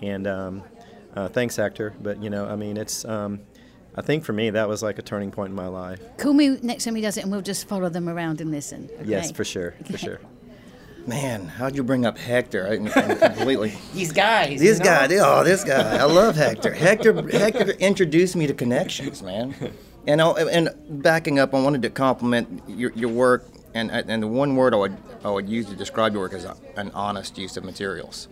and 0.01 0.25
um, 0.25 0.63
uh, 1.13 1.27
thanks, 1.27 1.57
Hector. 1.57 1.93
But 2.01 2.23
you 2.23 2.29
know, 2.29 2.45
I 2.47 2.55
mean, 2.55 2.77
it's 2.77 3.03
um, 3.03 3.41
I 3.97 4.01
think 4.01 4.23
for 4.23 4.33
me 4.33 4.51
that 4.51 4.69
was 4.69 4.83
like 4.83 4.99
a 4.99 5.01
turning 5.01 5.31
point 5.31 5.49
in 5.49 5.55
my 5.55 5.67
life. 5.67 5.99
Call 6.17 6.33
me 6.33 6.59
next 6.61 6.85
time 6.85 6.93
he 6.93 7.01
does 7.01 7.17
it, 7.17 7.23
and 7.23 7.31
we'll 7.31 7.41
just 7.41 7.67
follow 7.67 7.89
them 7.89 8.07
around 8.07 8.39
and 8.39 8.51
listen. 8.51 8.89
Okay? 8.93 9.09
Yes, 9.09 9.31
for 9.31 9.43
sure, 9.43 9.73
for 9.89 9.97
sure. 9.97 10.19
Man, 11.07 11.47
how'd 11.47 11.75
you 11.75 11.83
bring 11.83 12.05
up 12.05 12.17
Hector? 12.17 12.67
I, 12.67 12.77
completely. 13.15 13.73
These 13.93 14.11
guys. 14.11 14.59
This 14.59 14.77
guy. 14.77 15.07
Oh, 15.19 15.43
this 15.43 15.63
guy. 15.63 15.97
I 15.97 16.03
love 16.03 16.35
Hector. 16.35 16.73
Hector. 16.73 17.27
Hector 17.29 17.71
introduced 17.71 18.35
me 18.35 18.45
to 18.45 18.53
connections, 18.53 19.23
man. 19.23 19.55
And 20.05 20.21
I, 20.21 20.31
and 20.43 20.69
backing 21.01 21.39
up, 21.39 21.55
I 21.55 21.61
wanted 21.61 21.81
to 21.83 21.89
compliment 21.89 22.61
your, 22.67 22.91
your 22.91 23.09
work, 23.09 23.45
and 23.73 23.89
and 23.89 24.21
the 24.21 24.27
one 24.27 24.55
word 24.55 24.73
I 24.73 24.77
would 24.77 24.97
I 25.23 25.31
would 25.31 25.49
use 25.49 25.65
to 25.67 25.75
describe 25.75 26.13
your 26.13 26.21
work 26.21 26.33
is 26.33 26.45
uh, 26.45 26.55
an 26.75 26.91
honest 26.91 27.37
use 27.37 27.57
of 27.57 27.63
materials. 27.63 28.27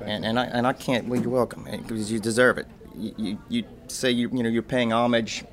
And, 0.00 0.24
and 0.24 0.40
I 0.40 0.46
and 0.46 0.66
I 0.66 0.72
can't. 0.72 1.06
Well, 1.06 1.20
you're 1.20 1.30
welcome, 1.30 1.64
because 1.64 2.10
you 2.10 2.18
deserve 2.18 2.58
it 2.58 2.66
you, 2.96 3.38
you, 3.48 3.64
say 3.88 4.10
you 4.10 4.28
you 4.32 4.42
know 4.42 4.48
you're 4.48 4.62
paying 4.62 4.92
homage 4.92 5.44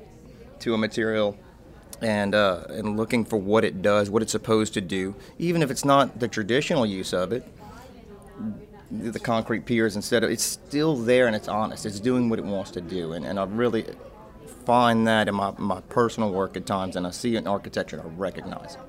to 0.60 0.74
a 0.74 0.78
material 0.78 1.38
and 2.00 2.34
uh, 2.34 2.64
and 2.68 2.96
looking 2.96 3.24
for 3.24 3.36
what 3.36 3.64
it 3.64 3.82
does, 3.82 4.10
what 4.10 4.22
it's 4.22 4.32
supposed 4.32 4.74
to 4.74 4.80
do, 4.80 5.14
even 5.38 5.62
if 5.62 5.70
it's 5.70 5.84
not 5.84 6.18
the 6.18 6.28
traditional 6.28 6.86
use 6.86 7.12
of 7.12 7.32
it. 7.32 7.46
The 8.90 9.20
concrete 9.20 9.66
piers 9.66 9.94
instead 9.94 10.24
of 10.24 10.30
it's 10.30 10.42
still 10.42 10.96
there 10.96 11.28
and 11.28 11.36
it's 11.36 11.46
honest. 11.46 11.86
It's 11.86 12.00
doing 12.00 12.28
what 12.28 12.38
it 12.40 12.44
wants 12.44 12.72
to 12.72 12.80
do, 12.80 13.12
and, 13.12 13.24
and 13.24 13.38
I 13.38 13.44
really 13.44 13.86
find 14.64 15.06
that 15.06 15.28
in 15.28 15.34
my, 15.34 15.52
my 15.58 15.80
personal 15.82 16.30
work 16.30 16.56
at 16.56 16.66
times, 16.66 16.96
and 16.96 17.06
I 17.06 17.10
see 17.10 17.34
it 17.34 17.38
in 17.38 17.46
architecture 17.46 17.98
and 17.98 18.06
I 18.06 18.12
recognize 18.14 18.74
it. 18.74 18.80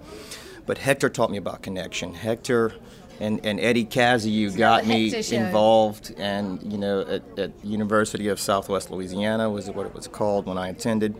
But 0.65 0.77
Hector 0.77 1.09
taught 1.09 1.31
me 1.31 1.37
about 1.37 1.61
connection. 1.61 2.13
Hector 2.13 2.73
and, 3.21 3.45
and 3.45 3.60
Eddie 3.60 3.86
Cazayoux 3.86 4.57
got 4.57 4.86
me 4.88 5.13
involved, 5.31 6.13
and 6.17 6.62
you 6.63 6.77
know, 6.77 7.01
at, 7.01 7.39
at 7.39 7.51
University 7.63 8.27
of 8.27 8.39
Southwest 8.39 8.89
Louisiana 8.89 9.49
was 9.49 9.69
what 9.69 9.86
it 9.86 9.93
was 9.93 10.07
called 10.07 10.45
when 10.47 10.57
I 10.57 10.69
attended. 10.69 11.15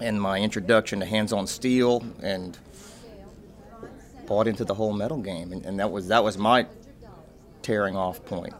and 0.00 0.20
my 0.20 0.38
introduction 0.40 0.98
to 1.00 1.06
hands-on 1.06 1.46
steel 1.46 2.02
and 2.22 2.58
bought 4.26 4.48
into 4.48 4.64
the 4.64 4.74
whole 4.74 4.92
metal 4.92 5.18
game 5.18 5.52
and, 5.52 5.64
and 5.64 5.78
that 5.78 5.90
was 5.92 6.08
that 6.08 6.24
was 6.24 6.36
my 6.38 6.66
tearing 7.60 7.96
off 7.96 8.24
point 8.24 8.54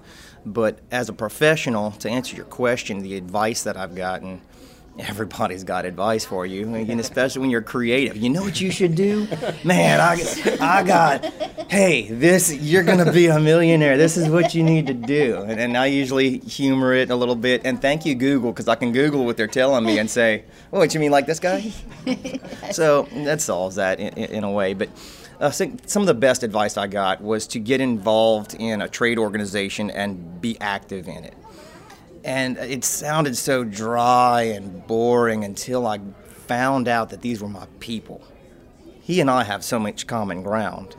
but 0.44 0.78
as 0.90 1.08
a 1.08 1.12
professional 1.12 1.90
to 1.92 2.08
answer 2.08 2.36
your 2.36 2.44
question 2.44 3.00
the 3.00 3.16
advice 3.16 3.62
that 3.62 3.76
i've 3.76 3.94
gotten 3.94 4.40
everybody's 4.98 5.64
got 5.64 5.84
advice 5.84 6.24
for 6.24 6.44
you, 6.44 6.74
and 6.74 7.00
especially 7.00 7.40
when 7.40 7.50
you're 7.50 7.62
creative. 7.62 8.16
You 8.16 8.30
know 8.30 8.42
what 8.42 8.60
you 8.60 8.70
should 8.70 8.94
do, 8.94 9.26
man. 9.64 10.00
I, 10.00 10.56
I 10.60 10.82
got, 10.82 11.24
hey, 11.70 12.08
this 12.08 12.54
you're 12.54 12.82
gonna 12.82 13.12
be 13.12 13.26
a 13.26 13.40
millionaire. 13.40 13.96
This 13.96 14.16
is 14.16 14.28
what 14.28 14.54
you 14.54 14.62
need 14.62 14.86
to 14.88 14.94
do, 14.94 15.42
and, 15.42 15.58
and 15.58 15.76
I 15.76 15.86
usually 15.86 16.38
humor 16.38 16.92
it 16.92 17.10
a 17.10 17.16
little 17.16 17.36
bit. 17.36 17.62
And 17.64 17.80
thank 17.80 18.04
you, 18.04 18.14
Google, 18.14 18.52
because 18.52 18.68
I 18.68 18.74
can 18.74 18.92
Google 18.92 19.24
what 19.24 19.36
they're 19.36 19.46
telling 19.46 19.84
me 19.84 19.98
and 19.98 20.10
say, 20.10 20.44
oh, 20.72 20.78
what 20.78 20.92
you 20.94 21.00
mean 21.00 21.12
like 21.12 21.26
this 21.26 21.40
guy? 21.40 21.72
so 22.72 23.08
that 23.12 23.40
solves 23.40 23.76
that 23.76 24.00
in, 24.00 24.12
in 24.12 24.44
a 24.44 24.50
way, 24.50 24.74
but. 24.74 24.88
Uh, 25.40 25.50
some 25.50 25.76
of 25.96 26.06
the 26.06 26.14
best 26.14 26.44
advice 26.44 26.76
I 26.76 26.86
got 26.86 27.20
was 27.20 27.48
to 27.48 27.58
get 27.58 27.80
involved 27.80 28.54
in 28.54 28.80
a 28.80 28.88
trade 28.88 29.18
organization 29.18 29.90
and 29.90 30.40
be 30.40 30.56
active 30.60 31.08
in 31.08 31.24
it 31.24 31.34
and 32.24 32.58
it 32.58 32.84
sounded 32.84 33.36
so 33.36 33.64
dry 33.64 34.42
and 34.42 34.86
boring 34.86 35.44
until 35.44 35.86
I 35.86 36.00
found 36.46 36.88
out 36.88 37.10
that 37.10 37.22
these 37.22 37.42
were 37.42 37.48
my 37.48 37.66
people. 37.80 38.22
He 39.00 39.20
and 39.20 39.30
I 39.30 39.44
have 39.44 39.64
so 39.64 39.78
much 39.78 40.06
common 40.06 40.42
ground 40.42 40.96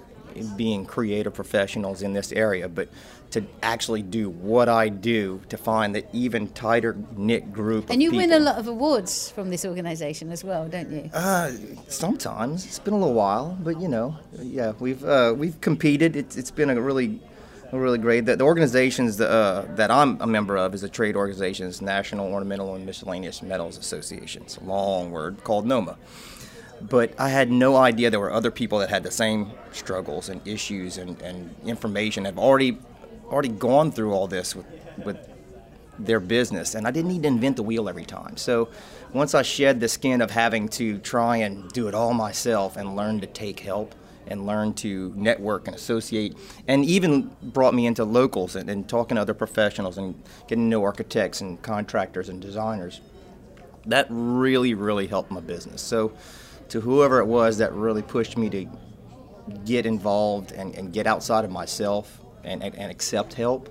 being 0.58 0.86
creative 0.86 1.34
professionals 1.34 2.02
in 2.02 2.14
this 2.14 2.32
area, 2.32 2.68
but 2.68 2.90
to 3.32 3.44
actually 3.64 4.04
do 4.04 4.30
what 4.30 4.70
I 4.70 4.90
do 4.90 5.42
to 5.50 5.58
find 5.58 5.96
the 5.96 6.06
even 6.14 6.48
tighter 6.50 6.96
knit 7.16 7.52
group. 7.52 7.90
And 7.90 8.02
you 8.02 8.12
people. 8.12 8.28
win 8.28 8.34
a 8.34 8.40
lot 8.40 8.58
of 8.58 8.68
awards 8.68 9.32
from 9.32 9.50
this 9.50 9.66
organisation 9.66 10.32
as 10.32 10.44
well, 10.44 10.68
don't 10.68 10.92
you? 10.92 11.10
Uh, 11.14 11.52
sometimes 11.88 12.66
it's 12.66 12.80
been 12.80 12.94
a 12.94 12.98
little 12.98 13.16
while, 13.16 13.58
but 13.62 13.82
you 13.82 13.88
know, 13.88 14.18
yeah, 14.40 14.74
we've 14.80 15.04
uh, 15.04 15.34
we've 15.36 15.60
competed. 15.62 16.16
It's 16.16 16.38
it's 16.38 16.52
been 16.52 16.70
a 16.70 16.80
really 16.80 17.22
really 17.82 17.98
great. 17.98 18.26
The, 18.26 18.36
the 18.36 18.44
organizations 18.44 19.18
that, 19.18 19.30
uh, 19.30 19.66
that 19.76 19.90
I'm 19.90 20.22
a 20.22 20.28
member 20.28 20.58
of 20.58 20.74
is 20.74 20.84
a 20.84 20.90
trade 20.90 21.16
organization, 21.16 21.68
it's 21.68 21.82
National 21.82 22.32
Ornamental 22.32 22.76
and 22.76 22.86
Miscellaneous 22.86 23.42
Metals 23.42 23.78
Association. 23.78 24.44
It's 24.44 24.58
a 24.58 24.64
long 24.64 25.12
word 25.12 25.44
called 25.44 25.66
NOMMA. 25.66 25.98
But 26.82 27.14
I 27.18 27.30
had 27.30 27.50
no 27.50 27.78
idea 27.78 28.10
there 28.10 28.20
were 28.20 28.34
other 28.34 28.52
people 28.52 28.80
that 28.80 28.90
had 28.90 29.04
the 29.04 29.12
same 29.12 29.52
struggles 29.72 30.30
and 30.30 30.46
issues 30.46 30.98
and, 30.98 31.22
and 31.22 31.56
information 31.66 32.26
have 32.26 32.38
already 32.38 32.78
already 33.32 33.50
gone 33.50 33.92
through 33.92 34.14
all 34.14 34.28
this 34.28 34.56
with, 34.56 34.66
with 35.04 35.18
their 35.98 36.20
business, 36.20 36.76
and 36.76 36.88
I 36.88 36.92
didn't 36.92 37.12
need 37.12 37.24
to 37.24 37.28
invent 37.28 37.56
the 37.56 37.64
wheel 37.64 37.90
every 37.90 38.06
time. 38.06 38.38
So 38.38 38.70
once 39.14 39.34
I 39.34 39.42
shed 39.42 39.80
the 39.80 39.88
skin 39.88 40.22
of 40.22 40.32
having 40.32 40.68
to 40.70 40.98
try 41.00 41.38
and 41.38 41.70
do 41.70 41.88
it 41.88 41.94
all 41.94 42.14
myself 42.14 42.78
and 42.78 42.96
learn 42.96 43.22
to 43.22 43.28
take 43.28 43.60
help, 43.60 43.96
and 44.28 44.46
learn 44.46 44.74
to 44.76 45.14
network 45.16 45.68
and 45.68 45.76
associate, 45.76 46.38
and 46.68 46.86
even 46.86 47.36
brought 47.42 47.74
me 47.74 47.86
into 47.86 48.04
locals 48.06 48.56
and, 48.56 48.70
and 48.70 48.88
talking 48.88 49.16
to 49.16 49.22
other 49.22 49.34
professionals 49.34 49.98
and 49.98 50.22
getting 50.48 50.66
to 50.66 50.70
know 50.70 50.84
architects 50.84 51.42
and 51.42 51.62
contractors 51.62 52.30
and 52.30 52.42
designers. 52.42 53.02
That 53.86 54.08
really, 54.10 54.74
really 54.74 55.08
helped 55.08 55.32
my 55.32 55.42
business. 55.42 55.82
So, 55.82 56.14
to 56.70 56.82
whoever 56.82 57.20
it 57.20 57.26
was 57.26 57.58
that 57.58 57.74
really 57.74 58.02
pushed 58.02 58.38
me 58.38 58.50
to 58.50 58.66
get 59.66 59.86
involved 59.86 60.52
and, 60.52 60.74
and 60.76 60.94
get 60.94 61.08
outside 61.08 61.46
of 61.46 61.52
myself 61.52 62.22
and, 62.44 62.64
and, 62.64 62.76
and 62.76 62.90
accept 62.92 63.34
help, 63.34 63.70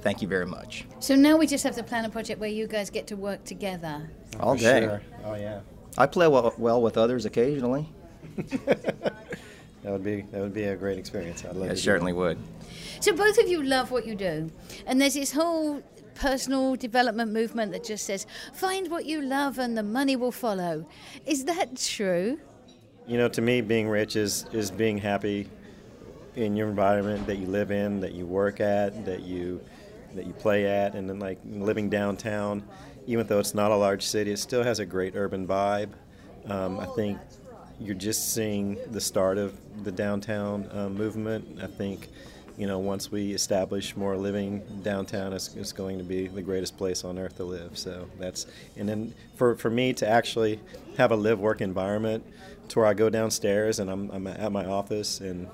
thank 0.00 0.22
you 0.22 0.28
very 0.28 0.46
much. 0.46 0.86
So 1.00 1.14
now 1.14 1.36
we 1.36 1.46
just 1.46 1.64
have 1.64 1.74
to 1.76 1.82
plan 1.82 2.04
a 2.04 2.10
project 2.10 2.40
where 2.40 2.48
you 2.48 2.66
guys 2.66 2.90
get 2.90 3.06
to 3.08 3.16
work 3.16 3.44
together. 3.44 4.10
All 4.40 4.56
day. 4.56 4.80
Sure. 4.80 5.02
Oh 5.24 5.34
yeah. 5.34 5.60
I 5.96 6.06
play 6.06 6.28
well, 6.28 6.54
well 6.58 6.80
with 6.80 6.96
others 6.96 7.24
occasionally. 7.24 7.88
That 9.88 9.92
would 9.92 10.04
be 10.04 10.20
that 10.32 10.42
would 10.42 10.52
be 10.52 10.64
a 10.64 10.76
great 10.76 10.98
experience. 10.98 11.46
I'd 11.46 11.56
love 11.56 11.70
It 11.70 11.76
to 11.76 11.80
certainly 11.80 12.12
would. 12.12 12.36
So 13.00 13.14
both 13.14 13.38
of 13.38 13.48
you 13.48 13.62
love 13.62 13.90
what 13.90 14.06
you 14.06 14.14
do, 14.14 14.50
and 14.86 15.00
there's 15.00 15.14
this 15.14 15.32
whole 15.32 15.82
personal 16.14 16.76
development 16.76 17.32
movement 17.32 17.72
that 17.72 17.84
just 17.84 18.04
says 18.04 18.26
find 18.52 18.90
what 18.90 19.06
you 19.06 19.22
love 19.22 19.58
and 19.58 19.78
the 19.78 19.82
money 19.82 20.14
will 20.14 20.30
follow. 20.30 20.86
Is 21.24 21.46
that 21.46 21.78
true? 21.78 22.38
You 23.06 23.16
know, 23.16 23.28
to 23.30 23.40
me, 23.40 23.62
being 23.62 23.88
rich 23.88 24.14
is 24.14 24.44
is 24.52 24.70
being 24.70 24.98
happy 24.98 25.48
in 26.36 26.54
your 26.54 26.68
environment 26.68 27.26
that 27.26 27.36
you 27.36 27.46
live 27.46 27.70
in, 27.70 27.98
that 28.00 28.12
you 28.12 28.26
work 28.26 28.60
at, 28.60 29.06
that 29.06 29.22
you 29.22 29.58
that 30.16 30.26
you 30.26 30.34
play 30.34 30.66
at, 30.66 30.96
and 30.96 31.08
then 31.08 31.18
like 31.18 31.38
living 31.46 31.88
downtown. 31.88 32.62
Even 33.06 33.26
though 33.26 33.38
it's 33.38 33.54
not 33.54 33.70
a 33.70 33.76
large 33.76 34.04
city, 34.04 34.32
it 34.32 34.38
still 34.38 34.62
has 34.62 34.80
a 34.80 34.84
great 34.84 35.16
urban 35.16 35.46
vibe. 35.46 35.92
Um, 36.44 36.78
I 36.78 36.84
think 36.94 37.18
you're 37.80 37.94
just 37.94 38.32
seeing 38.34 38.78
the 38.90 39.00
start 39.00 39.38
of 39.38 39.56
the 39.84 39.92
downtown 39.92 40.68
uh, 40.72 40.88
movement. 40.88 41.62
I 41.62 41.66
think, 41.66 42.08
you 42.56 42.66
know, 42.66 42.78
once 42.78 43.12
we 43.12 43.32
establish 43.32 43.96
more 43.96 44.16
living 44.16 44.62
downtown, 44.82 45.32
it's, 45.32 45.54
it's, 45.54 45.72
going 45.72 45.98
to 45.98 46.04
be 46.04 46.26
the 46.26 46.42
greatest 46.42 46.76
place 46.76 47.04
on 47.04 47.18
earth 47.18 47.36
to 47.36 47.44
live. 47.44 47.78
So 47.78 48.08
that's, 48.18 48.46
and 48.76 48.88
then 48.88 49.14
for, 49.36 49.54
for 49.54 49.70
me 49.70 49.92
to 49.94 50.08
actually 50.08 50.60
have 50.96 51.12
a 51.12 51.16
live 51.16 51.38
work 51.38 51.60
environment 51.60 52.24
to 52.68 52.80
where 52.80 52.88
I 52.88 52.94
go 52.94 53.08
downstairs 53.08 53.78
and 53.78 53.90
I'm, 53.90 54.10
I'm 54.10 54.26
at 54.26 54.50
my 54.50 54.66
office 54.66 55.20
and 55.20 55.48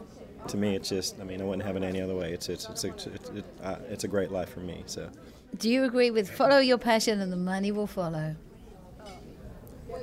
to 0.49 0.57
me 0.57 0.75
it's 0.75 0.89
just, 0.89 1.21
I 1.21 1.25
mean, 1.25 1.41
I 1.41 1.45
wouldn't 1.45 1.65
have 1.65 1.77
it 1.77 1.83
any 1.83 2.01
other 2.01 2.15
way. 2.15 2.33
It's, 2.33 2.49
it's, 2.49 2.69
it's, 2.69 2.85
it's, 2.85 3.07
it's, 3.07 3.29
it, 3.31 3.45
uh, 3.63 3.77
it's 3.89 4.05
a 4.05 4.09
great 4.09 4.31
life 4.31 4.49
for 4.49 4.61
me. 4.61 4.83
So. 4.87 5.11
Do 5.59 5.71
you 5.71 5.85
agree 5.85 6.11
with 6.11 6.31
follow 6.31 6.59
your 6.59 6.79
passion 6.79 7.21
and 7.21 7.31
the 7.31 7.37
money 7.37 7.71
will 7.71 7.87
follow? 7.87 8.35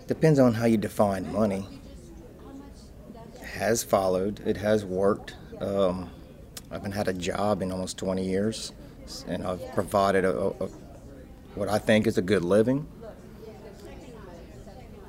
Depends 0.07 0.39
on 0.39 0.53
how 0.53 0.65
you 0.65 0.77
define 0.77 1.31
money 1.33 1.65
has 3.61 3.83
followed. 3.83 4.41
It 4.43 4.57
has 4.57 4.83
worked. 4.83 5.35
Um, 5.59 6.09
I 6.71 6.73
haven't 6.73 6.93
had 6.93 7.07
a 7.07 7.13
job 7.13 7.61
in 7.61 7.71
almost 7.71 7.95
20 7.99 8.25
years, 8.25 8.73
and 9.27 9.45
I've 9.45 9.61
provided 9.75 10.25
a, 10.25 10.35
a, 10.35 10.67
what 11.53 11.69
I 11.69 11.77
think 11.77 12.07
is 12.07 12.17
a 12.17 12.23
good 12.23 12.43
living. 12.43 12.87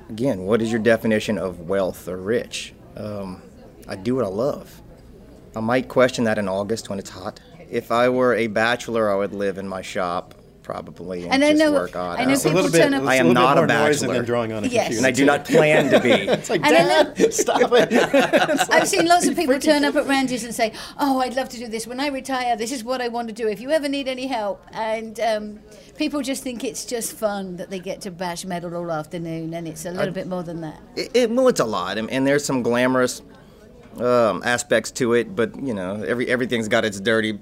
Again, 0.09 0.43
what 0.43 0.61
is 0.61 0.71
your 0.71 0.81
definition 0.81 1.39
of 1.39 1.61
wealth 1.61 2.07
or 2.07 2.17
rich? 2.17 2.75
Um, 2.95 3.41
I 3.87 3.95
do 3.95 4.15
what 4.15 4.25
I 4.25 4.27
love. 4.27 4.81
I 5.55 5.59
might 5.59 5.87
question 5.87 6.23
that 6.25 6.37
in 6.37 6.47
August 6.47 6.89
when 6.89 6.99
it's 6.99 7.09
hot. 7.09 7.39
If 7.71 7.91
I 7.91 8.07
were 8.09 8.35
a 8.35 8.45
bachelor, 8.45 9.09
I 9.11 9.15
would 9.15 9.33
live 9.33 9.57
in 9.57 9.67
my 9.67 9.81
shop 9.81 10.35
probably 10.63 11.23
and, 11.25 11.33
and 11.33 11.43
I 11.43 11.49
just 11.51 11.59
know, 11.59 11.71
work 11.73 11.95
on 11.95 12.17
I 12.19 12.23
know 12.25 12.31
it. 12.33 12.43
people 12.43 12.69
turn 12.69 12.93
up. 12.93 13.03
I 13.03 13.15
am 13.15 13.33
not 13.33 13.57
a 13.57 13.67
bachelor. 13.67 14.15
And 14.15 14.25
drawing 14.25 14.51
on 14.53 14.63
a 14.63 14.67
Yes. 14.67 14.85
computer. 14.85 14.97
And 14.99 15.05
I 15.07 15.11
do 15.11 15.25
not 15.25 15.45
plan 15.45 15.91
to 15.91 15.99
be. 15.99 16.09
It's 16.33 16.49
like, 16.49 16.65
And 16.65 16.75
I 16.75 17.03
know- 17.03 17.13
Dad, 17.13 17.33
stop 17.45 17.71
it. 17.73 17.93
I've 18.71 18.87
seen 18.87 19.05
lots 19.05 19.27
of 19.27 19.35
people 19.35 19.59
turn 19.59 19.83
up 19.85 19.95
at 19.95 20.07
Randy's 20.07 20.43
and 20.43 20.55
say, 20.55 20.73
"Oh, 20.97 21.19
I'd 21.19 21.35
love 21.35 21.49
to 21.49 21.57
do 21.57 21.67
this 21.67 21.85
when 21.85 21.99
I 21.99 22.07
retire. 22.07 22.55
This 22.55 22.71
is 22.71 22.83
what 22.83 23.01
I 23.01 23.07
want 23.09 23.27
to 23.27 23.33
do. 23.33 23.47
If 23.47 23.59
you 23.61 23.69
ever 23.71 23.87
need 23.89 24.07
any 24.07 24.27
help," 24.27 24.65
and 24.71 25.19
um, 25.19 25.59
people 25.97 26.21
just 26.21 26.43
think 26.43 26.63
it's 26.63 26.85
just 26.85 27.13
fun 27.13 27.57
that 27.57 27.69
they 27.69 27.79
get 27.79 28.01
to 28.01 28.11
bash 28.11 28.45
metal 28.45 28.75
all 28.75 28.91
afternoon, 28.91 29.53
and 29.53 29.67
it's 29.67 29.85
a 29.85 29.91
little 29.91 30.13
bit 30.13 30.27
more 30.27 30.43
than 30.43 30.61
that. 30.61 30.79
It, 30.95 31.11
it, 31.13 31.29
well, 31.29 31.47
it's 31.49 31.59
a 31.59 31.65
lot, 31.65 31.97
and, 31.97 32.09
and 32.09 32.25
there's 32.25 32.45
some 32.45 32.63
glamorous 32.63 33.21
um, 33.99 34.41
aspects 34.45 34.91
to 34.91 35.13
it, 35.13 35.35
but 35.35 35.55
you 35.61 35.73
know, 35.73 36.01
every 36.03 36.27
everything's 36.29 36.67
got 36.67 36.85
its 36.85 36.99
dirty 36.99 37.39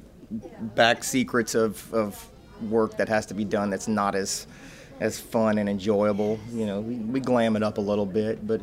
back 0.75 1.03
secrets 1.03 1.55
of, 1.55 1.93
of 1.93 2.30
work 2.69 2.97
that 2.97 3.09
has 3.09 3.25
to 3.27 3.33
be 3.33 3.45
done 3.45 3.69
that's 3.69 3.87
not 3.87 4.15
as 4.15 4.47
as 4.99 5.19
fun 5.19 5.57
and 5.57 5.67
enjoyable. 5.67 6.39
You 6.51 6.67
know, 6.67 6.79
we, 6.79 6.95
we 6.95 7.19
glam 7.19 7.55
it 7.55 7.63
up 7.63 7.79
a 7.79 7.81
little 7.81 8.05
bit, 8.05 8.45
but 8.45 8.61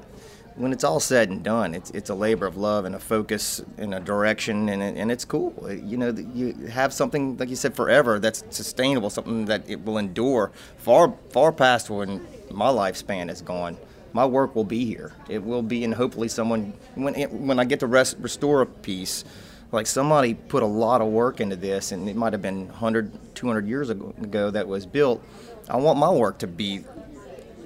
when 0.54 0.72
it's 0.72 0.84
all 0.84 1.00
said 1.00 1.30
and 1.30 1.42
done, 1.42 1.74
it's 1.74 1.90
it's 1.90 2.10
a 2.10 2.14
labor 2.14 2.46
of 2.46 2.56
love 2.56 2.84
and 2.84 2.94
a 2.94 2.98
focus 2.98 3.60
and 3.76 3.94
a 3.94 4.00
direction, 4.00 4.68
and 4.68 4.82
and 4.82 5.10
it's 5.10 5.24
cool. 5.24 5.54
You 5.70 5.96
know, 5.96 6.10
you 6.10 6.54
have 6.66 6.92
something 6.92 7.36
like 7.36 7.48
you 7.48 7.56
said 7.56 7.74
forever 7.74 8.18
that's 8.18 8.44
sustainable, 8.50 9.10
something 9.10 9.44
that 9.46 9.68
it 9.68 9.84
will 9.84 9.98
endure 9.98 10.50
far 10.78 11.14
far 11.30 11.52
past 11.52 11.90
when 11.90 12.26
my 12.50 12.68
lifespan 12.68 13.30
is 13.30 13.42
gone. 13.42 13.76
My 14.12 14.24
work 14.24 14.56
will 14.56 14.64
be 14.64 14.84
here. 14.84 15.12
It 15.28 15.44
will 15.44 15.62
be, 15.62 15.84
and 15.84 15.94
hopefully, 15.94 16.28
someone 16.28 16.72
when 16.94 17.14
it, 17.14 17.30
when 17.30 17.60
I 17.60 17.64
get 17.64 17.80
to 17.80 17.86
rest, 17.86 18.16
restore 18.18 18.62
a 18.62 18.66
piece 18.66 19.24
like 19.72 19.86
somebody 19.86 20.34
put 20.34 20.62
a 20.62 20.66
lot 20.66 21.00
of 21.00 21.08
work 21.08 21.40
into 21.40 21.56
this 21.56 21.92
and 21.92 22.08
it 22.08 22.16
might 22.16 22.32
have 22.32 22.42
been 22.42 22.68
100 22.68 23.34
200 23.34 23.66
years 23.66 23.90
ago 23.90 24.50
that 24.50 24.66
was 24.66 24.86
built. 24.86 25.22
I 25.68 25.76
want 25.76 25.98
my 25.98 26.10
work 26.10 26.38
to 26.38 26.46
be 26.46 26.84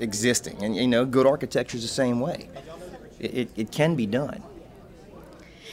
existing 0.00 0.62
and 0.64 0.74
you 0.74 0.88
know 0.88 1.04
good 1.04 1.26
architecture 1.26 1.76
is 1.76 1.82
the 1.82 1.88
same 1.88 2.20
way. 2.20 2.48
It, 3.20 3.34
it, 3.34 3.50
it 3.56 3.72
can 3.72 3.94
be 3.94 4.06
done 4.06 4.42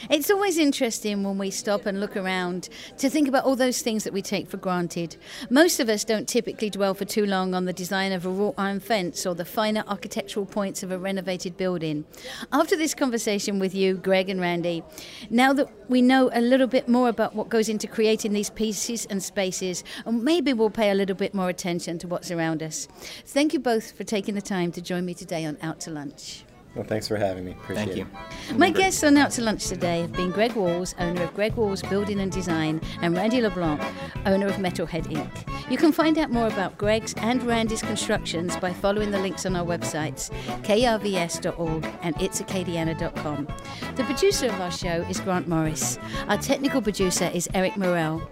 It's 0.08 0.30
always 0.30 0.56
interesting 0.56 1.22
when 1.22 1.36
we 1.36 1.50
stop 1.50 1.84
and 1.84 2.00
look 2.00 2.16
around 2.16 2.70
to 2.98 3.10
think 3.10 3.28
about 3.28 3.44
all 3.44 3.54
those 3.54 3.82
things 3.82 4.04
that 4.04 4.12
we 4.12 4.22
take 4.22 4.48
for 4.48 4.56
granted. 4.56 5.16
Most 5.50 5.78
of 5.78 5.90
us 5.90 6.04
don't 6.04 6.26
typically 6.26 6.70
dwell 6.70 6.94
for 6.94 7.04
too 7.04 7.26
long 7.26 7.54
on 7.54 7.66
the 7.66 7.72
design 7.72 8.12
of 8.12 8.24
a 8.24 8.30
wrought 8.30 8.54
iron 8.56 8.80
fence 8.80 9.26
or 9.26 9.34
the 9.34 9.44
finer 9.44 9.84
architectural 9.86 10.46
points 10.46 10.82
of 10.82 10.90
a 10.90 10.98
renovated 10.98 11.56
building. 11.58 12.06
After 12.50 12.76
this 12.76 12.94
conversation 12.94 13.58
with 13.58 13.74
you, 13.74 13.94
Greg 13.94 14.30
and 14.30 14.40
Randy, 14.40 14.82
now 15.28 15.52
that 15.52 15.68
we 15.90 16.00
know 16.00 16.30
a 16.32 16.40
little 16.40 16.66
bit 16.66 16.88
more 16.88 17.10
about 17.10 17.34
what 17.34 17.50
goes 17.50 17.68
into 17.68 17.86
creating 17.86 18.32
these 18.32 18.50
pieces 18.50 19.06
and 19.06 19.22
spaces, 19.22 19.84
maybe 20.10 20.54
we'll 20.54 20.70
pay 20.70 20.90
a 20.90 20.94
little 20.94 21.16
bit 21.16 21.34
more 21.34 21.50
attention 21.50 21.98
to 21.98 22.08
what's 22.08 22.30
around 22.30 22.62
us. 22.62 22.88
Thank 23.26 23.52
you 23.52 23.60
both 23.60 23.92
for 23.92 24.04
taking 24.04 24.34
the 24.34 24.40
time 24.40 24.72
to 24.72 24.80
join 24.80 25.04
me 25.04 25.12
today 25.12 25.44
on 25.44 25.58
Out 25.60 25.80
to 25.80 25.90
Lunch. 25.90 26.44
Well, 26.74 26.84
thanks 26.84 27.08
for 27.08 27.16
having 27.16 27.44
me. 27.44 27.52
Appreciate 27.52 27.86
Thank 27.86 27.98
you. 27.98 28.06
it. 28.48 28.58
My 28.58 28.70
guests 28.70 29.02
on 29.02 29.16
Out 29.16 29.32
to 29.32 29.42
Lunch 29.42 29.66
today 29.66 30.02
have 30.02 30.12
been 30.12 30.30
Greg 30.30 30.52
Walls, 30.52 30.94
owner 31.00 31.24
of 31.24 31.34
Greg 31.34 31.54
Walls 31.54 31.82
Building 31.82 32.20
and 32.20 32.30
Design, 32.30 32.80
and 33.02 33.16
Randy 33.16 33.40
LeBlanc, 33.40 33.82
owner 34.24 34.46
of 34.46 34.54
Metalhead 34.54 35.06
Inc. 35.06 35.70
You 35.70 35.76
can 35.76 35.90
find 35.90 36.16
out 36.16 36.30
more 36.30 36.46
about 36.46 36.78
Greg's 36.78 37.12
and 37.14 37.42
Randy's 37.42 37.82
constructions 37.82 38.56
by 38.56 38.72
following 38.72 39.10
the 39.10 39.18
links 39.18 39.46
on 39.46 39.56
our 39.56 39.64
websites, 39.64 40.30
krvs.org 40.62 41.84
and 42.02 42.14
itsacadiana.com. 42.16 43.48
The 43.96 44.04
producer 44.04 44.46
of 44.46 44.60
our 44.60 44.70
show 44.70 45.04
is 45.08 45.20
Grant 45.20 45.48
Morris. 45.48 45.98
Our 46.28 46.38
technical 46.38 46.82
producer 46.82 47.30
is 47.34 47.48
Eric 47.52 47.76
Morell. 47.76 48.22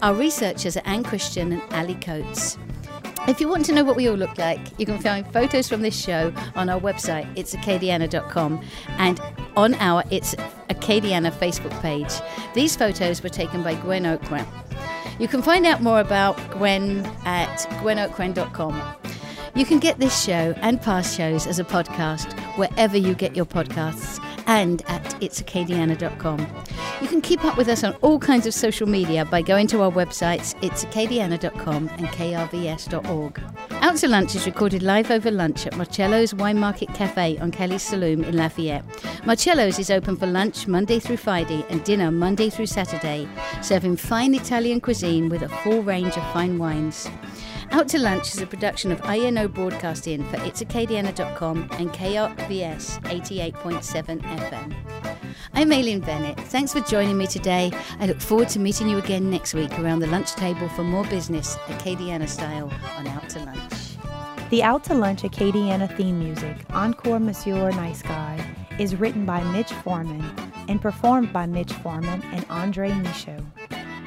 Our 0.00 0.14
researchers 0.14 0.78
are 0.78 0.82
Anne 0.86 1.04
Christian 1.04 1.52
and 1.52 1.62
Ali 1.72 1.94
Coates. 1.96 2.56
If 3.28 3.40
you 3.40 3.48
want 3.48 3.64
to 3.66 3.72
know 3.72 3.84
what 3.84 3.94
we 3.94 4.08
all 4.08 4.16
look 4.16 4.36
like, 4.36 4.58
you 4.78 4.86
can 4.86 4.98
find 4.98 5.24
photos 5.32 5.68
from 5.68 5.80
this 5.80 5.98
show 5.98 6.32
on 6.56 6.68
our 6.68 6.80
website, 6.80 7.32
itsacadiana.com, 7.36 8.64
and 8.98 9.20
on 9.56 9.74
our 9.74 10.02
It's 10.10 10.34
Acadiana 10.68 11.30
Facebook 11.30 11.78
page. 11.80 12.12
These 12.52 12.74
photos 12.74 13.22
were 13.22 13.28
taken 13.28 13.62
by 13.62 13.74
Gwen 13.76 14.02
Okran. 14.04 14.46
You 15.20 15.28
can 15.28 15.40
find 15.40 15.66
out 15.66 15.82
more 15.82 16.00
about 16.00 16.36
Gwen 16.50 17.06
at 17.24 17.58
gwenokran.com. 17.80 18.96
You 19.54 19.66
can 19.66 19.78
get 19.78 20.00
this 20.00 20.20
show 20.20 20.54
and 20.56 20.82
past 20.82 21.16
shows 21.16 21.46
as 21.46 21.60
a 21.60 21.64
podcast 21.64 22.32
wherever 22.56 22.96
you 22.96 23.14
get 23.14 23.36
your 23.36 23.46
podcasts 23.46 24.18
and 24.46 24.82
at 24.88 25.04
itsacadiana.com. 25.20 26.38
You 27.02 27.08
can 27.08 27.20
keep 27.20 27.44
up 27.44 27.56
with 27.56 27.68
us 27.68 27.82
on 27.82 27.94
all 27.94 28.20
kinds 28.20 28.46
of 28.46 28.54
social 28.54 28.88
media 28.88 29.24
by 29.24 29.42
going 29.42 29.66
to 29.66 29.82
our 29.82 29.90
websites, 29.90 30.54
itsacadiana.com 30.60 31.88
and 31.88 32.06
krvs.org. 32.06 33.42
Out 33.70 33.96
to 33.96 34.08
Lunch 34.08 34.36
is 34.36 34.46
recorded 34.46 34.84
live 34.84 35.10
over 35.10 35.28
lunch 35.32 35.66
at 35.66 35.76
Marcello's 35.76 36.32
Wine 36.32 36.60
Market 36.60 36.94
Cafe 36.94 37.38
on 37.38 37.50
Kaliste 37.50 37.92
Saloom 37.92 38.24
in 38.24 38.36
Lafayette. 38.36 38.84
Marcello's 39.26 39.80
is 39.80 39.90
open 39.90 40.14
for 40.14 40.28
lunch 40.28 40.68
Monday 40.68 41.00
through 41.00 41.16
Friday 41.16 41.66
and 41.70 41.82
dinner 41.82 42.12
Monday 42.12 42.48
through 42.48 42.66
Saturday, 42.66 43.28
serving 43.62 43.96
fine 43.96 44.32
Italian 44.36 44.80
cuisine 44.80 45.28
with 45.28 45.42
a 45.42 45.48
full 45.48 45.82
range 45.82 46.16
of 46.16 46.32
fine 46.32 46.56
wines. 46.56 47.10
Out 47.72 47.88
to 47.88 47.98
Lunch 47.98 48.32
is 48.32 48.40
a 48.40 48.46
production 48.46 48.92
of 48.92 49.00
INO 49.10 49.48
Broadcasting 49.48 50.22
for 50.26 50.36
itsacadiana.com 50.36 51.68
and 51.72 51.90
KRVS 51.90 53.02
88.7 53.02 54.20
FM. 54.20 55.11
I'm 55.54 55.72
Aileen 55.72 56.00
Bennett. 56.00 56.38
Thanks 56.38 56.72
for 56.72 56.80
joining 56.80 57.18
me 57.18 57.26
today. 57.26 57.72
I 58.00 58.06
look 58.06 58.20
forward 58.20 58.48
to 58.50 58.58
meeting 58.58 58.88
you 58.88 58.98
again 58.98 59.30
next 59.30 59.54
week 59.54 59.78
around 59.78 60.00
the 60.00 60.06
lunch 60.06 60.32
table 60.32 60.68
for 60.70 60.82
more 60.82 61.04
business, 61.04 61.56
Acadiana 61.66 62.28
style, 62.28 62.72
on 62.96 63.06
Out 63.06 63.28
to 63.30 63.38
Lunch. 63.40 63.72
The 64.50 64.62
Out 64.62 64.84
to 64.84 64.94
Lunch 64.94 65.22
Acadiana 65.22 65.94
theme 65.96 66.18
music, 66.18 66.56
Encore 66.70 67.18
Monsieur 67.20 67.70
Nice 67.72 68.02
Guy, 68.02 68.44
is 68.78 68.96
written 68.96 69.24
by 69.24 69.42
Mitch 69.44 69.72
Foreman 69.72 70.24
and 70.68 70.80
performed 70.80 71.32
by 71.32 71.46
Mitch 71.46 71.72
Foreman 71.72 72.22
and 72.32 72.44
Andre 72.50 72.92
Michaud. 72.92 73.44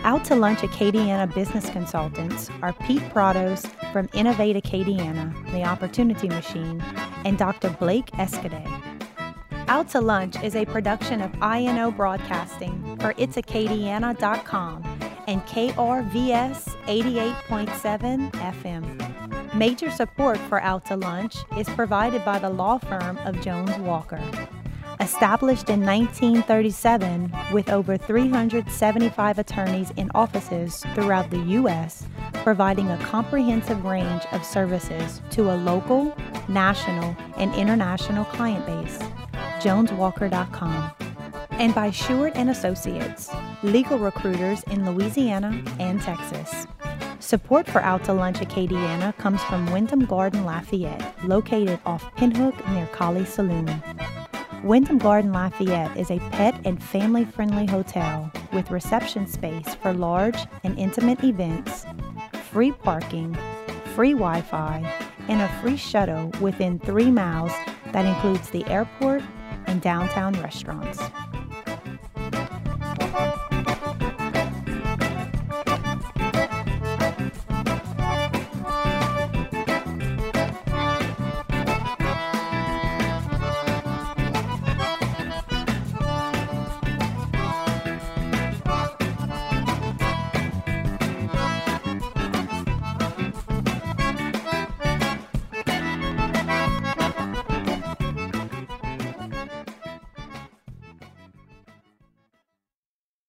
Out 0.03 0.23
to 0.25 0.35
Lunch 0.35 0.59
Acadiana 0.59 1.33
business 1.33 1.67
consultants 1.71 2.49
are 2.61 2.73
Pete 2.73 3.01
Prados 3.09 3.65
from 3.91 4.07
Innovate 4.13 4.55
Acadiana, 4.55 5.33
The 5.51 5.63
Opportunity 5.63 6.27
Machine, 6.27 6.79
and 7.25 7.39
Dr. 7.39 7.71
Blake 7.71 8.11
Escudier. 8.19 8.85
Out 9.67 9.89
to 9.89 10.01
Lunch 10.01 10.36
is 10.43 10.56
a 10.56 10.63
production 10.63 11.21
of 11.21 11.34
INO 11.41 11.89
Broadcasting 11.89 12.97
for 12.99 13.15
itsacadiana.com 13.15 14.84
and 15.28 15.41
KRVS 15.41 16.67
88.7 16.86 18.32
FM. 18.32 19.56
Major 19.56 19.89
support 19.89 20.38
for 20.38 20.62
Out 20.62 20.86
to 20.86 20.95
Lunch 20.95 21.38
is 21.58 21.67
provided 21.69 22.23
by 22.23 22.38
the 22.38 22.49
law 22.49 22.78
firm 22.78 23.17
of 23.19 23.41
Jones 23.41 23.75
Walker. 23.80 24.21
Established 24.99 25.71
in 25.71 25.84
1937 25.84 27.34
with 27.51 27.69
over 27.71 27.97
375 27.97 29.39
attorneys 29.39 29.91
in 29.97 30.12
offices 30.13 30.86
throughout 30.93 31.32
the 31.32 31.39
U.S., 31.39 32.06
providing 32.43 32.91
a 32.91 32.97
comprehensive 32.99 33.84
range 33.84 34.25
of 34.32 34.45
services 34.45 35.21
to 35.32 35.51
a 35.51 35.56
local, 35.56 36.15
national, 36.47 37.17
and 37.38 37.54
international 37.56 38.25
client 38.25 38.63
base. 38.67 38.99
JonesWalker.com. 39.65 40.91
And 41.49 41.73
by 41.73 41.89
Sheward 41.89 42.34
and 42.36 42.51
Associates, 42.51 43.32
legal 43.63 43.97
recruiters 43.97 44.62
in 44.63 44.86
Louisiana 44.86 45.60
and 45.80 45.99
Texas. 45.99 46.67
Support 47.19 47.65
for 47.65 47.82
Out 47.82 48.04
to 48.04 48.13
Lunch 48.13 48.38
Acadiana 48.38 49.17
comes 49.17 49.41
from 49.45 49.65
Wyndham 49.71 50.06
Garden 50.06 50.45
Lafayette, 50.45 51.15
located 51.28 51.80
off 51.84 52.04
Pinhook 52.15 52.56
near 52.73 52.86
Kaliste 52.88 53.38
Saloom. 53.38 54.63
Wyndham 54.63 54.99
Garden 54.99 55.34
Lafayette 55.34 55.97
is 55.97 56.12
a 56.12 56.19
pet 56.30 56.62
and 56.63 56.84
family 56.84 57.25
friendly 57.25 57.65
hotel 57.65 58.32
with 58.54 58.69
reception 58.69 59.25
space 59.25 59.73
for 59.73 59.93
large 59.93 60.38
and 60.63 60.78
intimate 60.78 61.23
events, 61.23 61.88
free 62.51 62.71
parking, 62.71 63.36
free 63.95 64.13
Wi 64.13 64.41
Fi, 64.41 64.84
and 65.28 65.41
a 65.41 65.47
free 65.60 65.78
shuttle 65.78 66.32
within 66.39 66.78
three 66.78 67.10
miles 67.10 67.51
that 67.93 68.06
includes 68.06 68.49
the 68.51 68.63
airport 68.65 69.23
and 69.75 69.81
downtown 69.81 70.31
restaurants. 70.41 71.24